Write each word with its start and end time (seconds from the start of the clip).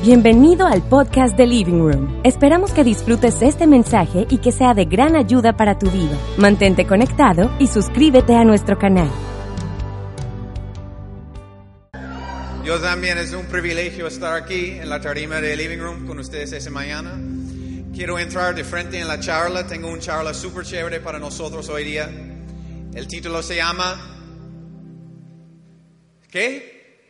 Bienvenido 0.00 0.64
al 0.64 0.80
podcast 0.88 1.36
de 1.36 1.44
Living 1.44 1.80
Room. 1.80 2.20
Esperamos 2.22 2.70
que 2.70 2.84
disfrutes 2.84 3.42
este 3.42 3.66
mensaje 3.66 4.28
y 4.30 4.38
que 4.38 4.52
sea 4.52 4.72
de 4.72 4.84
gran 4.84 5.16
ayuda 5.16 5.56
para 5.56 5.76
tu 5.76 5.90
vida. 5.90 6.16
Mantente 6.36 6.86
conectado 6.86 7.50
y 7.58 7.66
suscríbete 7.66 8.36
a 8.36 8.44
nuestro 8.44 8.78
canal. 8.78 9.10
Yo 12.64 12.80
también 12.80 13.18
es 13.18 13.32
un 13.32 13.46
privilegio 13.46 14.06
estar 14.06 14.40
aquí 14.40 14.70
en 14.70 14.88
la 14.88 15.00
tarima 15.00 15.40
de 15.40 15.56
Living 15.56 15.78
Room 15.78 16.06
con 16.06 16.20
ustedes 16.20 16.52
esta 16.52 16.70
mañana. 16.70 17.18
Quiero 17.92 18.20
entrar 18.20 18.54
de 18.54 18.62
frente 18.62 19.00
en 19.00 19.08
la 19.08 19.18
charla. 19.18 19.66
Tengo 19.66 19.88
una 19.88 19.98
charla 19.98 20.32
súper 20.32 20.64
chévere 20.64 21.00
para 21.00 21.18
nosotros 21.18 21.68
hoy 21.70 21.82
día. 21.82 22.08
El 22.94 23.08
título 23.08 23.42
se 23.42 23.56
llama... 23.56 24.14
¿Qué? 26.30 27.00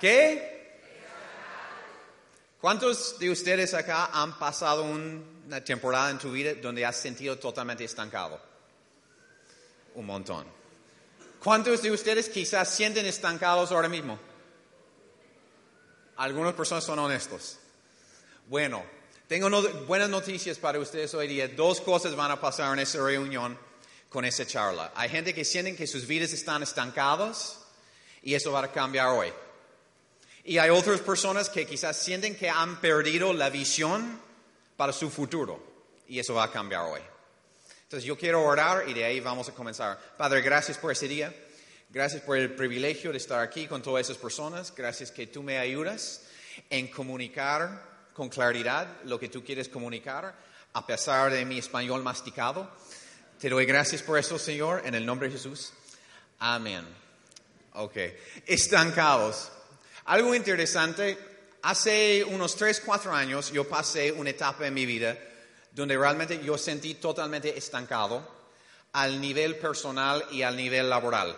¿Qué? 0.00 0.55
¿Cuántos 2.66 3.16
de 3.20 3.30
ustedes 3.30 3.74
acá 3.74 4.10
han 4.12 4.40
pasado 4.40 4.82
una 4.82 5.62
temporada 5.62 6.10
en 6.10 6.18
tu 6.18 6.32
vida 6.32 6.52
donde 6.54 6.84
has 6.84 6.96
sentido 6.96 7.38
totalmente 7.38 7.84
estancado? 7.84 8.40
Un 9.94 10.04
montón. 10.04 10.44
¿Cuántos 11.38 11.80
de 11.80 11.92
ustedes 11.92 12.28
quizás 12.28 12.68
sienten 12.68 13.06
estancados 13.06 13.70
ahora 13.70 13.88
mismo? 13.88 14.18
Algunas 16.16 16.54
personas 16.54 16.82
son 16.82 16.98
honestos. 16.98 17.56
Bueno, 18.48 18.82
tengo 19.28 19.48
buenas 19.86 20.10
noticias 20.10 20.58
para 20.58 20.80
ustedes 20.80 21.14
hoy 21.14 21.28
día. 21.28 21.46
Dos 21.46 21.80
cosas 21.80 22.16
van 22.16 22.32
a 22.32 22.40
pasar 22.40 22.72
en 22.72 22.80
esa 22.80 22.98
reunión 22.98 23.56
con 24.08 24.24
esa 24.24 24.44
charla. 24.44 24.90
Hay 24.96 25.08
gente 25.08 25.32
que 25.32 25.44
sienten 25.44 25.76
que 25.76 25.86
sus 25.86 26.04
vidas 26.04 26.32
están 26.32 26.64
estancadas 26.64 27.60
y 28.22 28.34
eso 28.34 28.50
va 28.50 28.64
a 28.64 28.72
cambiar 28.72 29.06
hoy. 29.10 29.32
Y 30.46 30.58
hay 30.58 30.70
otras 30.70 31.00
personas 31.00 31.50
que 31.50 31.66
quizás 31.66 31.98
sienten 31.98 32.36
que 32.36 32.48
han 32.48 32.80
perdido 32.80 33.32
la 33.32 33.50
visión 33.50 34.20
para 34.76 34.92
su 34.92 35.10
futuro 35.10 35.60
y 36.06 36.20
eso 36.20 36.34
va 36.34 36.44
a 36.44 36.52
cambiar 36.52 36.82
hoy. 36.82 37.00
Entonces 37.82 38.04
yo 38.06 38.16
quiero 38.16 38.44
orar 38.44 38.88
y 38.88 38.94
de 38.94 39.04
ahí 39.04 39.18
vamos 39.18 39.48
a 39.48 39.52
comenzar. 39.52 39.98
Padre, 40.16 40.42
gracias 40.42 40.78
por 40.78 40.92
ese 40.92 41.08
día. 41.08 41.34
Gracias 41.90 42.22
por 42.22 42.36
el 42.36 42.54
privilegio 42.54 43.10
de 43.10 43.18
estar 43.18 43.40
aquí 43.40 43.66
con 43.66 43.82
todas 43.82 44.06
esas 44.06 44.18
personas. 44.18 44.72
Gracias 44.72 45.10
que 45.10 45.26
tú 45.26 45.42
me 45.42 45.58
ayudas 45.58 46.22
en 46.70 46.88
comunicar 46.88 48.08
con 48.12 48.28
claridad 48.28 48.86
lo 49.04 49.18
que 49.18 49.28
tú 49.28 49.44
quieres 49.44 49.68
comunicar, 49.68 50.32
a 50.72 50.86
pesar 50.86 51.32
de 51.32 51.44
mi 51.44 51.58
español 51.58 52.04
masticado. 52.04 52.70
Te 53.40 53.48
doy 53.48 53.66
gracias 53.66 54.00
por 54.00 54.16
eso, 54.16 54.38
Señor, 54.38 54.82
en 54.84 54.94
el 54.94 55.04
nombre 55.04 55.28
de 55.28 55.34
Jesús. 55.34 55.72
Amén. 56.38 56.86
Ok. 57.74 57.96
Estancados. 58.46 59.50
Algo 60.06 60.36
interesante. 60.36 61.18
Hace 61.62 62.22
unos 62.22 62.54
3, 62.54 62.80
4 62.86 63.12
años 63.12 63.50
yo 63.50 63.68
pasé 63.68 64.12
una 64.12 64.30
etapa 64.30 64.64
en 64.66 64.74
mi 64.74 64.86
vida 64.86 65.18
donde 65.72 65.98
realmente 65.98 66.40
yo 66.44 66.56
sentí 66.56 66.94
totalmente 66.94 67.58
estancado 67.58 68.26
al 68.92 69.20
nivel 69.20 69.56
personal 69.56 70.24
y 70.30 70.42
al 70.42 70.56
nivel 70.56 70.88
laboral. 70.88 71.36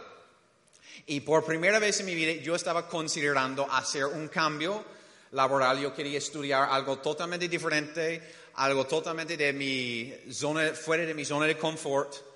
Y 1.07 1.21
por 1.21 1.47
primera 1.47 1.79
vez 1.79 2.01
en 2.01 2.07
mi 2.07 2.15
vida 2.15 2.43
yo 2.43 2.55
estaba 2.55 2.87
considerando 2.87 3.67
hacer 3.73 4.05
un 4.05 4.29
cambio 4.29 4.85
laboral. 5.33 5.81
Yo 5.81 5.95
quería 5.95 6.19
estudiar 6.19 6.69
algo 6.71 6.99
totalmente 6.99 7.49
diferente, 7.49 8.23
algo 8.57 8.87
totalmente 8.87 9.39
de 9.39 9.53
mi 9.55 10.15
zona, 10.31 10.75
fuera 10.75 11.07
de 11.07 11.15
mi 11.15 11.25
zona 11.25 11.47
de 11.47 11.57
confort. 11.57 12.28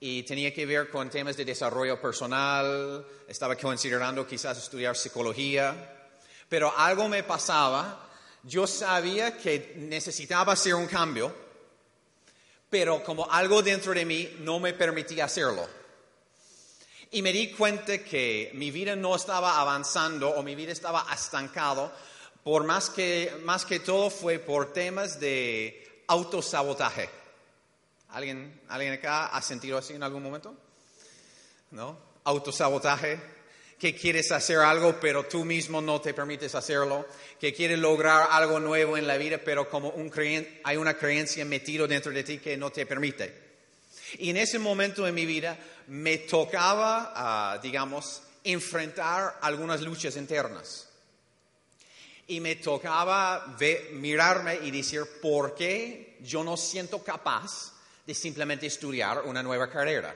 Y 0.00 0.22
tenía 0.22 0.52
que 0.52 0.64
ver 0.64 0.88
con 0.88 1.10
temas 1.10 1.36
de 1.36 1.44
desarrollo 1.44 2.00
personal. 2.00 3.06
Estaba 3.28 3.54
considerando 3.54 4.26
quizás 4.26 4.56
estudiar 4.56 4.96
psicología. 4.96 6.08
Pero 6.48 6.76
algo 6.76 7.08
me 7.08 7.22
pasaba. 7.22 8.08
Yo 8.42 8.66
sabía 8.66 9.36
que 9.36 9.74
necesitaba 9.76 10.54
hacer 10.54 10.74
un 10.74 10.86
cambio, 10.86 11.34
pero 12.70 13.02
como 13.04 13.30
algo 13.30 13.62
dentro 13.62 13.92
de 13.92 14.06
mí 14.06 14.36
no 14.40 14.58
me 14.58 14.72
permitía 14.72 15.26
hacerlo. 15.26 15.68
Y 17.10 17.20
me 17.20 17.32
di 17.32 17.50
cuenta 17.52 17.98
que 17.98 18.50
mi 18.54 18.70
vida 18.70 18.96
no 18.96 19.14
estaba 19.16 19.60
avanzando 19.60 20.30
o 20.30 20.42
mi 20.42 20.54
vida 20.54 20.72
estaba 20.72 21.06
estancado, 21.12 21.92
por 22.42 22.64
más 22.64 22.88
que, 22.88 23.36
más 23.44 23.66
que 23.66 23.80
todo 23.80 24.08
fue 24.08 24.38
por 24.38 24.72
temas 24.72 25.20
de 25.20 26.04
autosabotaje. 26.06 27.19
¿Alguien, 28.12 28.60
¿Alguien 28.68 28.92
acá 28.94 29.26
ha 29.26 29.42
sentido 29.42 29.78
así 29.78 29.94
en 29.94 30.02
algún 30.02 30.22
momento? 30.22 30.54
¿No? 31.70 31.98
Autosabotaje. 32.24 33.18
Que 33.78 33.94
quieres 33.94 34.30
hacer 34.30 34.58
algo, 34.58 35.00
pero 35.00 35.24
tú 35.24 35.44
mismo 35.44 35.80
no 35.80 36.00
te 36.02 36.12
permites 36.12 36.54
hacerlo. 36.54 37.06
Que 37.40 37.54
quieres 37.54 37.78
lograr 37.78 38.28
algo 38.30 38.60
nuevo 38.60 38.96
en 38.98 39.06
la 39.06 39.16
vida, 39.16 39.38
pero 39.42 39.70
como 39.70 39.88
un 39.90 40.10
creen- 40.10 40.60
hay 40.64 40.76
una 40.76 40.94
creencia 40.98 41.44
metida 41.46 41.86
dentro 41.86 42.12
de 42.12 42.22
ti 42.22 42.38
que 42.38 42.56
no 42.58 42.70
te 42.70 42.84
permite. 42.84 43.50
Y 44.18 44.28
en 44.30 44.36
ese 44.36 44.58
momento 44.58 45.04
de 45.04 45.12
mi 45.12 45.24
vida 45.24 45.56
me 45.86 46.18
tocaba, 46.18 47.12
ah, 47.16 47.58
digamos, 47.62 48.22
enfrentar 48.44 49.38
algunas 49.40 49.80
luchas 49.80 50.16
internas. 50.16 50.88
Y 52.26 52.40
me 52.40 52.56
tocaba 52.56 53.56
ve- 53.58 53.90
mirarme 53.94 54.56
y 54.62 54.70
decir, 54.70 55.04
¿por 55.22 55.54
qué 55.54 56.18
yo 56.20 56.44
no 56.44 56.56
siento 56.58 57.02
capaz 57.02 57.72
de 58.06 58.14
simplemente 58.14 58.66
estudiar 58.66 59.22
una 59.22 59.42
nueva 59.42 59.68
carrera? 59.70 60.14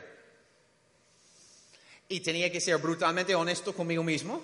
Y 2.08 2.20
tenía 2.20 2.50
que 2.50 2.60
ser 2.60 2.76
brutalmente 2.78 3.34
honesto 3.34 3.74
conmigo 3.74 4.02
mismo 4.02 4.42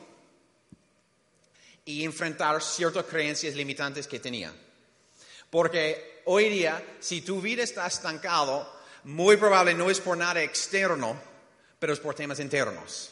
y 1.84 2.04
enfrentar 2.04 2.62
ciertas 2.62 3.04
creencias 3.04 3.54
limitantes 3.54 4.06
que 4.06 4.20
tenía. 4.20 4.52
Porque 5.50 6.22
hoy 6.26 6.48
día, 6.48 6.82
si 7.00 7.22
tu 7.22 7.40
vida 7.40 7.62
está 7.62 7.86
estancado, 7.86 8.80
muy 9.04 9.36
probable 9.36 9.74
no 9.74 9.90
es 9.90 10.00
por 10.00 10.16
nada 10.16 10.42
externo, 10.42 11.20
pero 11.78 11.92
es 11.92 12.00
por 12.00 12.14
temas 12.14 12.40
internos. 12.40 13.10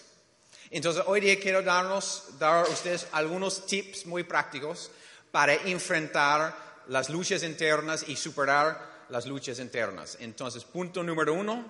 Entonces, 0.70 1.02
hoy 1.06 1.20
día 1.20 1.40
quiero 1.40 1.62
darnos, 1.62 2.38
dar 2.38 2.66
a 2.66 2.68
ustedes 2.68 3.06
algunos 3.12 3.66
tips 3.66 4.06
muy 4.06 4.22
prácticos 4.22 4.90
para 5.30 5.54
enfrentar 5.54 6.84
las 6.88 7.08
luchas 7.08 7.42
internas 7.42 8.04
y 8.06 8.16
superar 8.16 8.87
las 9.08 9.26
luchas 9.26 9.58
internas. 9.58 10.18
Entonces, 10.20 10.64
punto 10.64 11.02
número 11.02 11.34
uno, 11.34 11.64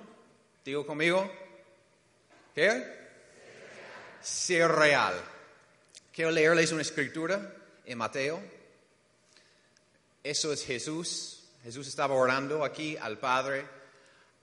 digo 0.64 0.86
conmigo, 0.86 1.30
¿qué? 2.54 2.84
Ser 4.20 4.70
real. 4.70 5.14
Quiero 6.12 6.30
leerles 6.30 6.72
una 6.72 6.82
escritura 6.82 7.54
en 7.84 7.98
Mateo. 7.98 8.40
Eso 10.22 10.52
es 10.52 10.64
Jesús. 10.64 11.44
Jesús 11.62 11.86
estaba 11.86 12.14
orando 12.14 12.64
aquí 12.64 12.96
al 12.96 13.18
Padre 13.18 13.64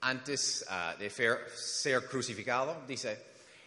antes 0.00 0.64
ah, 0.68 0.96
de 0.98 1.10
ser 1.10 2.06
crucificado. 2.06 2.82
Dice, 2.86 3.22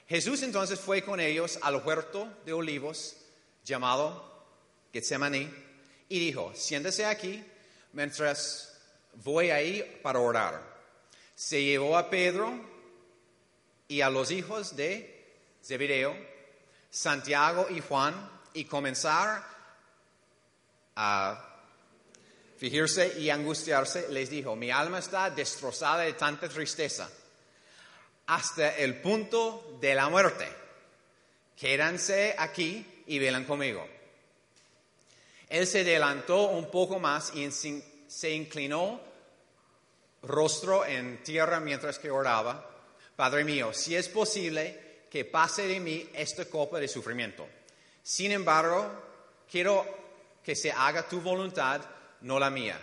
Jesús 0.07 0.41
entonces 0.43 0.79
fue 0.79 1.03
con 1.03 1.19
ellos 1.19 1.59
al 1.61 1.75
huerto 1.77 2.27
de 2.45 2.53
olivos 2.53 3.15
llamado 3.63 4.43
Getsemaní 4.91 5.47
y 6.07 6.19
dijo, 6.19 6.51
siéntese 6.55 7.05
aquí 7.05 7.43
mientras 7.93 8.68
voy 9.23 9.51
ahí 9.51 9.99
para 10.01 10.19
orar. 10.19 10.61
Se 11.35 11.63
llevó 11.63 11.97
a 11.97 12.09
Pedro 12.09 12.53
y 13.87 14.01
a 14.01 14.09
los 14.09 14.31
hijos 14.31 14.75
de 14.75 15.37
Zebedeo, 15.63 16.15
Santiago 16.89 17.67
y 17.69 17.81
Juan 17.81 18.29
y 18.53 18.65
comenzar 18.65 19.43
a 20.95 21.45
fingirse 22.57 23.19
y 23.19 23.29
angustiarse, 23.29 24.09
les 24.09 24.29
dijo, 24.29 24.55
mi 24.55 24.69
alma 24.69 24.99
está 24.99 25.29
destrozada 25.29 26.03
de 26.03 26.13
tanta 26.13 26.49
tristeza, 26.49 27.09
hasta 28.27 28.75
el 28.75 28.99
punto 29.01 29.77
de 29.79 29.95
la 29.95 30.09
muerte. 30.09 30.45
Quédanse 31.55 32.35
aquí 32.37 33.03
y 33.07 33.17
velan 33.17 33.45
conmigo. 33.45 33.87
Él 35.47 35.65
se 35.65 35.81
adelantó 35.81 36.49
un 36.49 36.69
poco 36.69 36.99
más 36.99 37.33
y 37.33 37.49
se 37.51 38.31
inclinó 38.31 39.08
rostro 40.23 40.85
en 40.85 41.23
tierra 41.23 41.59
mientras 41.59 41.99
que 41.99 42.11
oraba. 42.11 42.69
Padre 43.15 43.43
mío, 43.43 43.73
si 43.73 43.95
es 43.95 44.07
posible 44.07 44.89
que 45.09 45.25
pase 45.25 45.67
de 45.67 45.79
mí 45.79 46.09
esta 46.13 46.45
copa 46.45 46.79
de 46.79 46.87
sufrimiento. 46.87 47.47
Sin 48.03 48.31
embargo, 48.31 48.89
quiero 49.49 49.85
que 50.43 50.55
se 50.55 50.71
haga 50.71 51.07
tu 51.07 51.21
voluntad, 51.21 51.81
no 52.21 52.39
la 52.39 52.49
mía. 52.49 52.79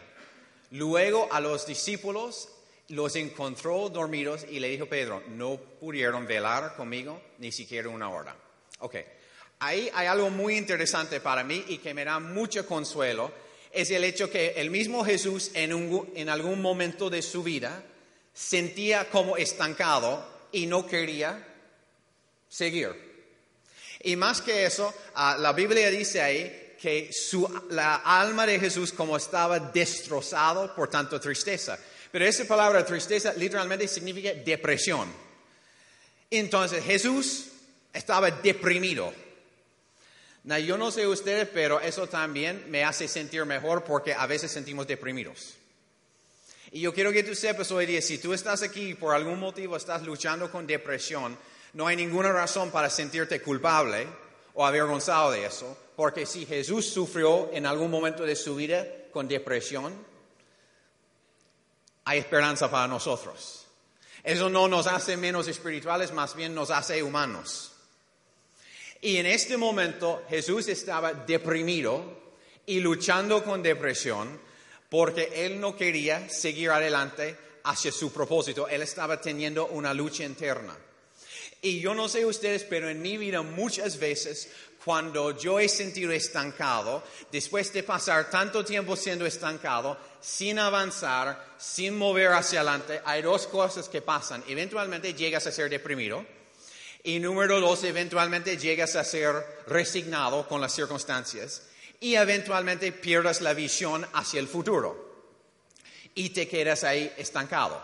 Luego 0.73 1.29
a 1.31 1.41
los 1.41 1.67
discípulos 1.67 2.49
los 2.88 3.17
encontró 3.17 3.88
dormidos 3.88 4.44
y 4.49 4.61
le 4.61 4.69
dijo 4.69 4.87
Pedro, 4.87 5.23
no 5.29 5.56
pudieron 5.56 6.27
velar 6.27 6.77
conmigo 6.77 7.21
ni 7.38 7.53
siquiera 7.53 7.88
una 7.88 8.11
hora. 8.11 8.37
Ok, 8.81 8.97
ahí 9.61 9.91
hay 9.94 10.06
algo 10.06 10.31
muy 10.31 10.56
interesante 10.56 11.21
para 11.21 11.43
mí 11.43 11.65
y 11.69 11.79
que 11.79 11.94
me 11.94 12.05
da 12.05 12.19
mucho 12.19 12.67
consuelo, 12.67 13.33
es 13.76 13.90
el 13.90 14.05
hecho 14.05 14.31
que 14.31 14.55
el 14.56 14.70
mismo 14.70 15.05
Jesús 15.05 15.50
en, 15.52 16.28
algún 16.31 16.62
momento 16.62 17.11
de 17.11 17.20
su 17.20 17.43
vida 17.43 17.82
sentía 18.32 19.11
como 19.11 19.37
estancado 19.37 20.26
y 20.50 20.67
no 20.67 20.87
quería 20.87 21.46
seguir. 22.49 22.88
Y 24.02 24.17
más 24.17 24.40
que 24.40 24.64
eso, 24.64 24.94
ah, 25.14 25.37
la 25.38 25.52
Biblia 25.52 25.90
dice 25.90 26.23
ahí 26.23 26.75
que 26.81 27.11
la 27.70 27.96
alma 27.96 28.46
de 28.46 28.58
Jesús 28.58 28.93
como 28.93 29.17
estaba 29.17 29.58
destrozado 29.58 30.75
por 30.75 30.88
tanto 30.88 31.20
tristeza. 31.20 31.78
Pero 32.11 32.25
esa 32.25 32.46
palabra 32.46 32.84
tristeza 32.84 33.34
literalmente 33.34 33.87
significa 33.88 34.32
depresión. 34.32 35.12
Entonces 36.31 36.82
Jesús 36.82 37.49
estaba 37.93 38.31
deprimido. 38.31 39.12
Now, 40.46 40.58
yo 40.58 40.78
no 40.78 40.93
sé 40.93 41.08
ustedes, 41.08 41.48
pero 41.52 41.81
eso 41.81 42.06
también 42.06 42.66
me 42.69 42.84
hace 42.84 43.08
sentir 43.08 43.44
mejor 43.44 43.82
porque 43.82 44.14
a 44.14 44.26
veces 44.26 44.52
sentimos 44.52 44.87
deprimidos. 44.87 45.54
Y 46.70 46.81
yo 46.81 46.94
quiero 46.94 47.10
que 47.10 47.25
tú 47.25 47.34
sepas 47.34 47.72
hoy 47.72 47.84
día, 47.84 48.00
si 48.00 48.19
tú 48.19 48.32
estás 48.32 48.62
aquí 48.62 48.90
y 48.90 48.94
por 48.94 49.12
algún 49.12 49.40
motivo 49.40 49.76
estás 49.76 50.02
luchando 50.02 50.48
con 50.48 50.64
depresión, 50.64 51.37
no 51.72 51.88
hay 51.88 51.96
ninguna 51.96 52.31
razón 52.31 52.70
para 52.70 52.88
sentirte 52.90 53.43
culpable 53.43 54.06
o 54.54 54.64
avergonzado 54.64 55.32
de 55.32 55.46
eso, 55.46 55.76
porque 55.96 56.26
si 56.26 56.46
Jesús 56.46 56.87
sufrió 56.87 57.50
en 57.52 57.66
algún 57.66 57.90
momento 57.90 58.22
de 58.22 58.37
su 58.37 58.54
vida 58.54 58.87
con 59.12 59.26
depresión, 59.26 59.92
hay 62.04 62.20
esperanza 62.20 62.70
para 62.70 62.87
nosotros. 62.87 63.66
Eso 64.22 64.49
no 64.49 64.69
nos 64.69 64.87
hace 64.87 65.16
menos 65.16 65.49
espirituales, 65.49 66.12
más 66.12 66.37
bien 66.37 66.54
nos 66.54 66.70
hace 66.70 67.02
humanos. 67.02 67.75
Y 69.00 69.19
en 69.19 69.26
este 69.26 69.56
momento 69.56 70.25
Jesús 70.28 70.69
estaba 70.69 71.12
deprimido 71.12 72.02
y 72.66 72.81
luchando 72.81 73.44
con 73.44 73.62
depresión 73.62 74.40
porque 74.88 75.31
él 75.34 75.60
no 75.60 75.76
quería 75.76 76.28
seguir 76.28 76.70
adelante 76.70 77.37
hacia 77.64 77.93
su 77.93 78.12
propósito. 78.12 78.69
Él 78.69 78.82
estaba 78.82 79.20
teniendo 79.20 79.66
una 79.66 79.93
lucha 79.93 80.25
interna. 80.25 80.76
Y 81.62 81.81
yo 81.81 81.94
no 81.94 82.08
sé 82.08 82.25
ustedes, 82.25 82.64
pero 82.64 82.88
en 82.88 83.02
mi 83.02 83.16
vida 83.16 83.43
muchas 83.43 83.98
veces 83.98 84.48
cuando 84.84 85.37
yo 85.37 85.58
he 85.58 85.69
sentido 85.69 86.12
estancado, 86.12 87.02
después 87.32 87.72
de 87.72 87.82
pasar 87.82 88.31
tanto 88.31 88.64
tiempo 88.64 88.94
siendo 88.94 89.26
estancado, 89.26 89.99
sin 90.20 90.60
avanzar, 90.60 91.56
sin 91.58 91.99
mover 91.99 92.28
hacia 92.28 92.60
adelante, 92.60 93.00
hay 93.04 93.22
dos 93.22 93.49
cosas 93.49 93.88
que 93.88 94.00
pasan. 94.00 94.44
Eventualmente 94.46 95.12
llegas 95.14 95.44
a 95.49 95.52
ser 95.52 95.69
deprimido 95.69 96.25
y 97.06 97.20
número 97.20 97.61
dos, 97.61 97.85
eventualmente 97.85 98.56
llegas 98.56 98.97
a 98.97 99.05
ser 99.05 99.62
resignado 99.69 100.49
con 100.49 100.61
las 100.61 100.75
circunstancias 100.75 101.62
y 102.00 102.17
eventualmente 102.17 102.91
pierdas 102.91 103.41
la 103.43 103.55
visión 103.55 104.05
hacia 104.12 104.41
el 104.41 104.49
futuro 104.49 105.06
y 106.17 106.31
te 106.31 106.49
quedas 106.49 106.82
ahí 106.82 107.12
estancado. 107.17 107.81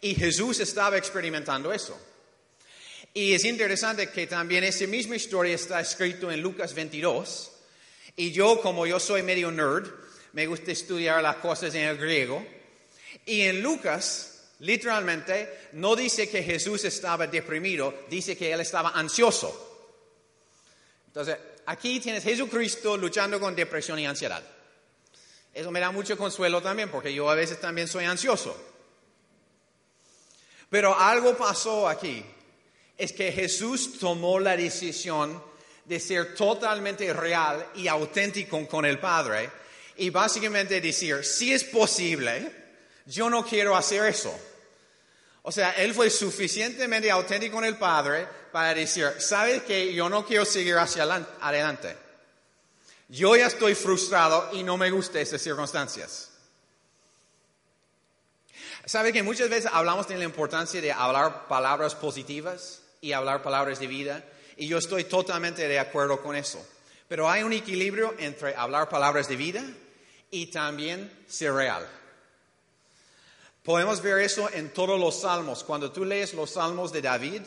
Y 0.00 0.14
Jesús 0.14 0.60
estaba 0.60 0.96
experimentando 0.96 1.72
eso. 1.72 1.98
Y 3.12 3.34
es 3.34 3.44
interesante 3.44 4.08
que 4.10 4.28
también 4.28 4.62
esa 4.62 4.86
misma 4.86 5.16
historia 5.16 5.56
está 5.56 5.80
escrito 5.80 6.30
en 6.30 6.40
Lucas 6.40 6.72
22. 6.72 7.50
Y 8.14 8.30
yo, 8.30 8.60
como 8.60 8.86
yo 8.86 9.00
soy 9.00 9.24
medio 9.24 9.50
nerd, 9.50 9.90
me 10.34 10.46
gusta 10.46 10.70
estudiar 10.70 11.20
las 11.20 11.36
cosas 11.36 11.74
en 11.74 11.88
el 11.88 11.96
griego. 11.96 12.46
Y 13.26 13.40
en 13.40 13.60
Lucas, 13.60 14.33
literalmente, 14.60 15.68
no 15.72 15.96
dice 15.96 16.28
que 16.28 16.42
Jesús 16.42 16.84
estaba 16.84 17.26
deprimido, 17.26 17.94
dice 18.08 18.36
que 18.36 18.52
él 18.52 18.60
estaba 18.60 18.90
ansioso. 18.90 19.72
Entonces, 21.06 21.36
aquí 21.66 22.00
tienes 22.00 22.24
Jesucristo 22.24 22.96
luchando 22.96 23.38
con 23.38 23.54
depresión 23.54 23.98
y 23.98 24.06
ansiedad. 24.06 24.42
Eso 25.52 25.70
me 25.70 25.80
da 25.80 25.92
mucho 25.92 26.18
consuelo 26.18 26.60
también, 26.60 26.90
porque 26.90 27.14
yo 27.14 27.30
a 27.30 27.34
veces 27.34 27.60
también 27.60 27.86
soy 27.86 28.04
ansioso. 28.04 28.56
Pero 30.68 30.98
algo 30.98 31.36
pasó 31.36 31.88
aquí 31.88 32.24
es 32.98 33.12
que 33.12 33.30
Jesús 33.30 33.98
tomó 33.98 34.40
la 34.40 34.56
decisión 34.56 35.40
de 35.84 36.00
ser 36.00 36.34
totalmente 36.34 37.12
real 37.12 37.64
y 37.76 37.86
auténtico 37.86 38.66
con 38.66 38.84
el 38.84 38.98
Padre 38.98 39.50
y 39.96 40.10
básicamente 40.10 40.80
decir, 40.80 41.24
si 41.24 41.52
es 41.52 41.62
posible, 41.62 42.63
yo 43.06 43.30
no 43.30 43.44
quiero 43.44 43.76
hacer 43.76 44.04
eso. 44.06 44.34
O 45.42 45.52
sea, 45.52 45.72
él 45.72 45.92
fue 45.94 46.10
suficientemente 46.10 47.10
auténtico 47.10 47.56
con 47.56 47.64
el 47.64 47.76
Padre 47.76 48.26
para 48.50 48.74
decir, 48.74 49.12
¿sabes 49.18 49.62
que 49.62 49.92
yo 49.92 50.08
no 50.08 50.24
quiero 50.24 50.44
seguir 50.44 50.76
hacia 50.76 51.04
adelante? 51.40 51.96
Yo 53.08 53.36
ya 53.36 53.46
estoy 53.46 53.74
frustrado 53.74 54.50
y 54.52 54.62
no 54.62 54.76
me 54.76 54.90
gustan 54.90 55.22
esas 55.22 55.42
circunstancias. 55.42 56.30
¿Sabe 58.86 59.12
que 59.12 59.22
muchas 59.22 59.48
veces 59.48 59.70
hablamos 59.72 60.08
de 60.08 60.16
la 60.16 60.24
importancia 60.24 60.80
de 60.80 60.92
hablar 60.92 61.46
palabras 61.46 61.94
positivas? 61.94 62.80
y 63.04 63.12
hablar 63.12 63.42
palabras 63.42 63.78
de 63.80 63.86
vida. 63.86 64.24
Y 64.56 64.66
yo 64.66 64.78
estoy 64.78 65.04
totalmente 65.04 65.68
de 65.68 65.78
acuerdo 65.78 66.22
con 66.22 66.34
eso. 66.34 66.66
Pero 67.06 67.28
hay 67.28 67.42
un 67.42 67.52
equilibrio 67.52 68.14
entre 68.18 68.56
hablar 68.56 68.88
palabras 68.88 69.28
de 69.28 69.36
vida 69.36 69.62
y 70.30 70.46
también 70.46 71.12
ser 71.28 71.52
real. 71.52 71.86
Podemos 73.64 74.02
ver 74.02 74.18
eso 74.18 74.50
en 74.52 74.74
todos 74.74 75.00
los 75.00 75.22
salmos. 75.22 75.64
Cuando 75.64 75.90
tú 75.90 76.04
lees 76.04 76.34
los 76.34 76.50
salmos 76.50 76.92
de 76.92 77.00
David, 77.00 77.40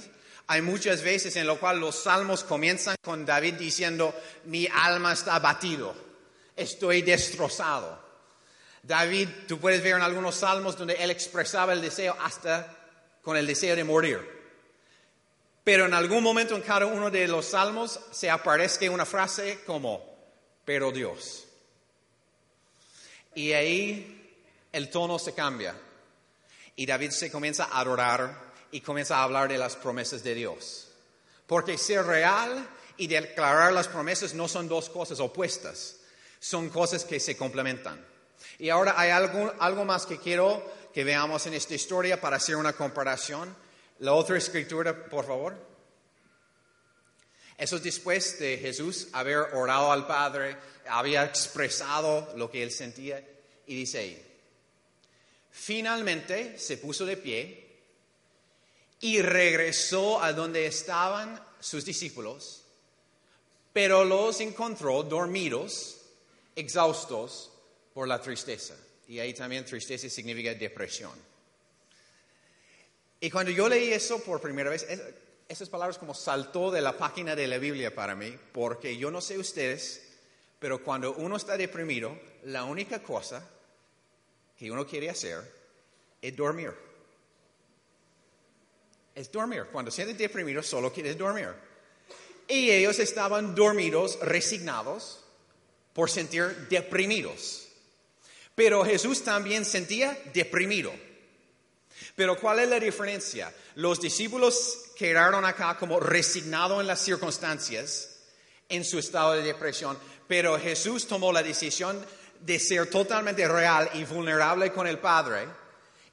hay 0.48 0.64
muchas 0.64 1.04
veces 1.04 1.36
en 1.36 1.46
lo 1.46 1.60
cual 1.60 1.80
los 1.80 1.96
salmos 1.96 2.44
comienzan 2.44 2.96
con 3.04 3.24
David 3.24 3.54
diciendo, 3.54 4.16
mi 4.46 4.68
alma 4.68 5.14
está 5.14 5.36
abatido, 5.36 5.94
estoy 6.56 7.04
destrozado. 7.04 8.02
David, 8.82 9.30
tú 9.48 9.60
puedes 9.60 9.84
ver 9.84 9.98
en 9.98 10.02
algunos 10.02 10.36
salmos 10.36 10.76
donde 10.76 10.96
él 10.96 11.12
expresaba 11.12 11.74
el 11.74 11.82
deseo 11.82 12.18
hasta 12.20 12.76
con 13.22 13.38
el 13.38 13.46
deseo 13.46 13.76
de 13.76 13.84
morir. 13.84 14.20
Pero 15.64 15.86
en 15.86 15.94
algún 15.94 16.24
momento 16.24 16.56
en 16.56 16.64
cada 16.64 16.88
uno 16.88 17.12
de 17.12 17.28
los 17.28 17.46
salmos 17.46 18.00
se 18.10 18.32
aparece 18.32 18.90
una 18.90 19.06
frase 19.06 19.60
como, 19.68 20.18
pero 20.66 20.92
Dios. 20.92 21.46
Y 23.36 23.52
ahí 23.52 24.34
el 24.72 24.90
tono 24.90 25.20
se 25.20 25.36
cambia. 25.36 25.76
Y 26.78 26.86
David 26.86 27.10
se 27.10 27.30
comienza 27.30 27.66
a 27.66 27.82
adorar 27.82 28.54
y 28.72 28.82
comienza 28.82 29.18
a 29.18 29.24
hablar 29.24 29.50
de 29.50 29.58
las 29.58 29.76
promesas 29.76 30.24
de 30.24 30.36
Dios. 30.36 30.88
Porque 31.46 31.78
ser 31.78 32.06
real 32.06 32.70
y 32.98 33.08
declarar 33.08 33.74
las 33.74 33.88
promesas 33.88 34.34
no 34.34 34.48
son 34.48 34.68
dos 34.68 34.90
cosas 34.90 35.20
opuestas, 35.20 35.98
son 36.40 36.70
cosas 36.70 37.04
que 37.04 37.20
se 37.20 37.36
complementan. 37.36 38.06
Y 38.60 38.70
ahora 38.70 38.94
hay 38.96 39.10
algo, 39.10 39.54
algo 39.60 39.86
más 39.86 40.06
que 40.06 40.20
quiero 40.20 40.64
que 40.94 41.04
veamos 41.04 41.48
en 41.48 41.56
esta 41.56 41.74
historia 41.74 42.22
para 42.22 42.38
hacer 42.38 42.56
una 42.56 42.74
comparación. 42.74 43.56
La 44.00 44.14
otra 44.14 44.38
escritura, 44.38 45.06
por 45.10 45.26
favor. 45.26 45.56
Eso 47.58 47.78
es 47.78 47.84
después 47.84 48.38
de 48.38 48.60
Jesús 48.60 49.08
haber 49.14 49.38
orado 49.56 49.92
al 49.92 50.06
Padre, 50.06 50.58
había 50.88 51.24
expresado 51.24 52.34
lo 52.36 52.52
que 52.52 52.62
él 52.62 52.72
sentía 52.72 53.24
y 53.66 53.76
dice 53.76 53.98
ahí, 53.98 54.27
finalmente 55.58 56.58
se 56.60 56.78
puso 56.78 57.06
de 57.06 57.18
pie 57.18 57.66
y 59.02 59.22
regresó 59.22 60.22
a 60.22 60.32
donde 60.32 60.68
estaban 60.68 61.42
sus 61.60 61.84
discípulos, 61.84 62.64
pero 63.74 64.06
los 64.06 64.40
encontró 64.40 65.04
dormidos, 65.04 65.98
exhaustos 66.56 67.52
por 67.94 68.08
la 68.08 68.22
tristeza. 68.22 68.76
Y 69.08 69.20
ahí 69.20 69.34
también 69.34 69.66
tristeza 69.66 70.08
significa 70.10 70.54
depresión. 70.54 71.14
Y 73.20 73.30
cuando 73.32 73.52
yo 73.52 73.68
leí 73.68 73.92
eso 73.92 74.24
por 74.24 74.40
primera 74.40 74.70
vez, 74.70 74.86
esas 75.48 75.70
palabras 75.70 75.98
como 75.98 76.14
saltó 76.14 76.70
de 76.70 76.82
la 76.82 76.98
página 76.98 77.36
de 77.36 77.48
la 77.48 77.58
Biblia 77.58 77.94
para 77.96 78.16
mí, 78.16 78.38
porque 78.54 78.96
yo 78.96 79.10
no 79.10 79.22
sé 79.22 79.40
ustedes, 79.40 80.04
pero 80.60 80.84
cuando 80.84 81.14
uno 81.14 81.36
está 81.36 81.58
deprimido, 81.58 82.18
la 82.44 82.64
única 82.64 83.02
cosa 83.02 83.57
que 84.58 84.72
uno 84.72 84.86
quiere 84.86 85.10
hacer 85.10 85.40
es 86.22 86.36
dormir. 86.36 86.74
Es 89.14 89.32
dormir. 89.32 89.66
Cuando 89.72 89.92
sientes 89.92 90.18
deprimido, 90.18 90.64
solo 90.64 90.92
quieres 90.92 91.18
dormir. 91.18 91.50
Y 92.48 92.72
ellos 92.72 93.00
estaban 93.00 93.54
dormidos, 93.54 94.20
resignados, 94.22 95.24
por 95.94 96.10
sentir 96.10 96.68
deprimidos. 96.70 97.68
Pero 98.56 98.84
Jesús 98.86 99.24
también 99.24 99.66
sentía 99.66 100.18
deprimido. 100.34 100.92
Pero 102.16 102.40
¿cuál 102.40 102.60
es 102.60 102.70
la 102.70 102.80
diferencia? 102.80 103.54
Los 103.76 104.00
discípulos 104.00 104.92
quedaron 104.96 105.46
acá 105.46 105.78
como 105.78 106.00
resignados 106.00 106.82
en 106.82 106.88
las 106.88 107.02
circunstancias 107.02 108.18
en 108.70 108.84
su 108.84 109.00
estado 109.00 109.34
de 109.34 109.44
depresión, 109.44 109.98
pero 110.28 110.60
Jesús 110.60 111.08
tomó 111.08 111.32
la 111.32 111.44
decisión 111.44 112.04
de 112.42 112.60
ser 112.60 112.90
totalmente 112.90 113.48
real 113.48 113.90
y 113.94 114.04
vulnerable 114.04 114.72
con 114.72 114.88
el 114.88 115.00
Padre 115.00 115.48